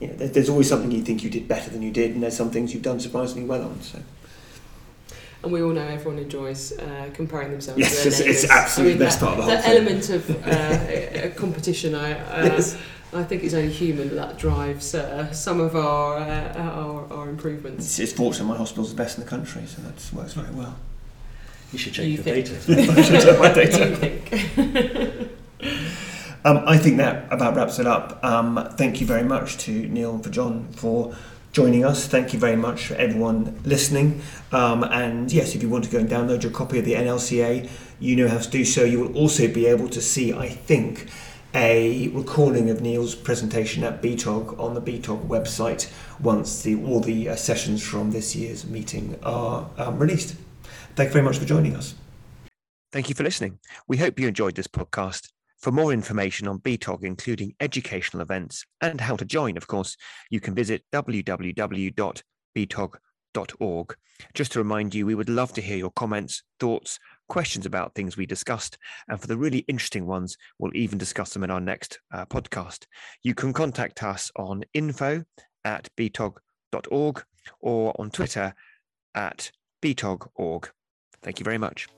you 0.00 0.06
know, 0.08 0.14
there's 0.14 0.48
always 0.48 0.68
something 0.68 0.90
you 0.90 1.02
think 1.02 1.22
you 1.24 1.30
did 1.30 1.48
better 1.48 1.70
than 1.70 1.82
you 1.82 1.90
did, 1.90 2.12
and 2.12 2.22
there's 2.22 2.36
some 2.36 2.50
things 2.50 2.72
you've 2.74 2.82
done 2.82 3.00
surprisingly 3.00 3.46
well 3.48 3.62
on. 3.64 3.80
So 3.82 3.98
And 5.42 5.52
we 5.52 5.62
all 5.62 5.70
know 5.72 5.82
everyone 5.86 6.18
enjoys 6.20 6.72
uh, 6.78 7.10
comparing 7.14 7.50
themselves 7.52 7.78
Yes, 7.80 8.02
to 8.02 8.10
their 8.10 8.20
it's- 8.28 8.42
it's 8.44 8.50
absolutely 8.52 8.92
I 8.92 8.94
mean, 8.94 8.98
the 8.98 9.04
best 9.04 9.20
that, 9.20 9.26
part 9.26 9.38
of 9.38 9.44
the 9.46 9.50
that 9.52 9.64
whole 9.64 9.74
thing. 9.74 9.86
element 9.86 10.10
of 10.10 10.22
uh, 11.34 11.40
competition, 11.40 11.94
I, 11.94 12.12
uh, 12.12 12.44
Yes. 12.44 12.76
I 13.12 13.22
think 13.24 13.42
it's 13.42 13.54
only 13.54 13.72
human 13.72 14.08
that, 14.10 14.16
that 14.16 14.38
drives 14.38 14.94
uh, 14.94 15.32
some 15.32 15.60
of 15.60 15.74
our, 15.74 16.18
uh, 16.18 16.52
our, 16.58 17.10
our 17.12 17.28
improvements. 17.30 17.86
it's, 17.86 17.98
it's 17.98 18.12
fortunate 18.12 18.44
my 18.46 18.56
hospital's 18.56 18.90
the 18.90 18.96
best 19.02 19.16
in 19.18 19.24
the 19.24 19.30
country, 19.30 19.62
so 19.66 19.80
that 19.82 19.94
works 20.14 20.34
very 20.34 20.52
well. 20.54 20.76
You 21.72 21.78
should 21.78 21.94
check 21.94 22.04
You 22.04 22.12
your 22.12 22.22
think- 22.22 22.46
data. 22.46 22.92
I 22.98 23.02
should 23.02 23.20
check 23.22 23.38
my 23.38 23.52
data. 23.62 23.88
you 23.88 23.96
think? 23.96 25.30
Um, 26.48 26.64
I 26.66 26.78
think 26.78 26.96
that 26.96 27.30
about 27.30 27.56
wraps 27.56 27.78
it 27.78 27.86
up. 27.86 28.24
Um, 28.24 28.70
thank 28.78 29.02
you 29.02 29.06
very 29.06 29.22
much 29.22 29.58
to 29.58 29.70
Neal 29.70 30.14
and 30.14 30.24
for 30.24 30.30
John 30.30 30.66
for 30.72 31.14
joining 31.52 31.84
us. 31.84 32.06
Thank 32.06 32.32
you 32.32 32.38
very 32.38 32.56
much 32.56 32.86
for 32.86 32.94
everyone 32.94 33.60
listening. 33.64 34.22
Um, 34.50 34.82
and 34.82 35.30
yes, 35.30 35.54
if 35.54 35.62
you 35.62 35.68
want 35.68 35.84
to 35.84 35.90
go 35.90 35.98
and 35.98 36.08
download 36.08 36.42
your 36.42 36.52
copy 36.52 36.78
of 36.78 36.86
the 36.86 36.94
NLCA, 36.94 37.68
you 38.00 38.16
know 38.16 38.28
how 38.28 38.38
to 38.38 38.48
do 38.48 38.64
so. 38.64 38.82
You 38.84 39.00
will 39.00 39.14
also 39.14 39.46
be 39.46 39.66
able 39.66 39.90
to 39.90 40.00
see, 40.00 40.32
I 40.32 40.48
think, 40.48 41.10
a 41.52 42.08
recording 42.14 42.70
of 42.70 42.80
Neal's 42.80 43.14
presentation 43.14 43.84
at 43.84 44.00
BTOG 44.00 44.58
on 44.58 44.72
the 44.72 44.80
BTOG 44.80 45.28
website 45.28 45.92
once 46.18 46.62
the, 46.62 46.82
all 46.82 47.00
the 47.00 47.28
uh, 47.28 47.36
sessions 47.36 47.86
from 47.86 48.12
this 48.12 48.34
year's 48.34 48.64
meeting 48.64 49.18
are 49.22 49.68
um, 49.76 49.98
released. 49.98 50.34
Thank 50.96 51.10
you 51.10 51.12
very 51.12 51.24
much 51.26 51.36
for 51.36 51.44
joining 51.44 51.76
us. 51.76 51.94
Thank 52.90 53.10
you 53.10 53.14
for 53.14 53.22
listening. 53.22 53.58
We 53.86 53.98
hope 53.98 54.18
you 54.18 54.26
enjoyed 54.26 54.54
this 54.54 54.66
podcast. 54.66 55.28
For 55.60 55.72
more 55.72 55.92
information 55.92 56.46
on 56.46 56.60
BTOG, 56.60 57.02
including 57.02 57.54
educational 57.60 58.22
events 58.22 58.64
and 58.80 59.00
how 59.00 59.16
to 59.16 59.24
join, 59.24 59.56
of 59.56 59.66
course, 59.66 59.96
you 60.30 60.38
can 60.40 60.54
visit 60.54 60.84
www.btog.org. 60.92 61.96
Just 64.34 64.52
to 64.52 64.58
remind 64.58 64.94
you, 64.94 65.06
we 65.06 65.14
would 65.14 65.28
love 65.28 65.52
to 65.54 65.60
hear 65.60 65.76
your 65.76 65.90
comments, 65.90 66.42
thoughts, 66.60 66.98
questions 67.28 67.66
about 67.66 67.94
things 67.94 68.16
we 68.16 68.26
discussed. 68.26 68.78
And 69.08 69.20
for 69.20 69.26
the 69.26 69.36
really 69.36 69.64
interesting 69.68 70.06
ones, 70.06 70.36
we'll 70.58 70.76
even 70.76 70.98
discuss 70.98 71.32
them 71.32 71.44
in 71.44 71.50
our 71.50 71.60
next 71.60 71.98
uh, 72.12 72.26
podcast. 72.26 72.86
You 73.22 73.34
can 73.34 73.52
contact 73.52 74.02
us 74.02 74.30
on 74.36 74.64
info 74.74 75.24
at 75.64 75.88
btog.org 75.96 77.24
or 77.60 77.94
on 77.98 78.10
Twitter 78.10 78.54
at 79.14 79.50
btog.org. 79.82 80.70
Thank 81.22 81.40
you 81.40 81.44
very 81.44 81.58
much. 81.58 81.88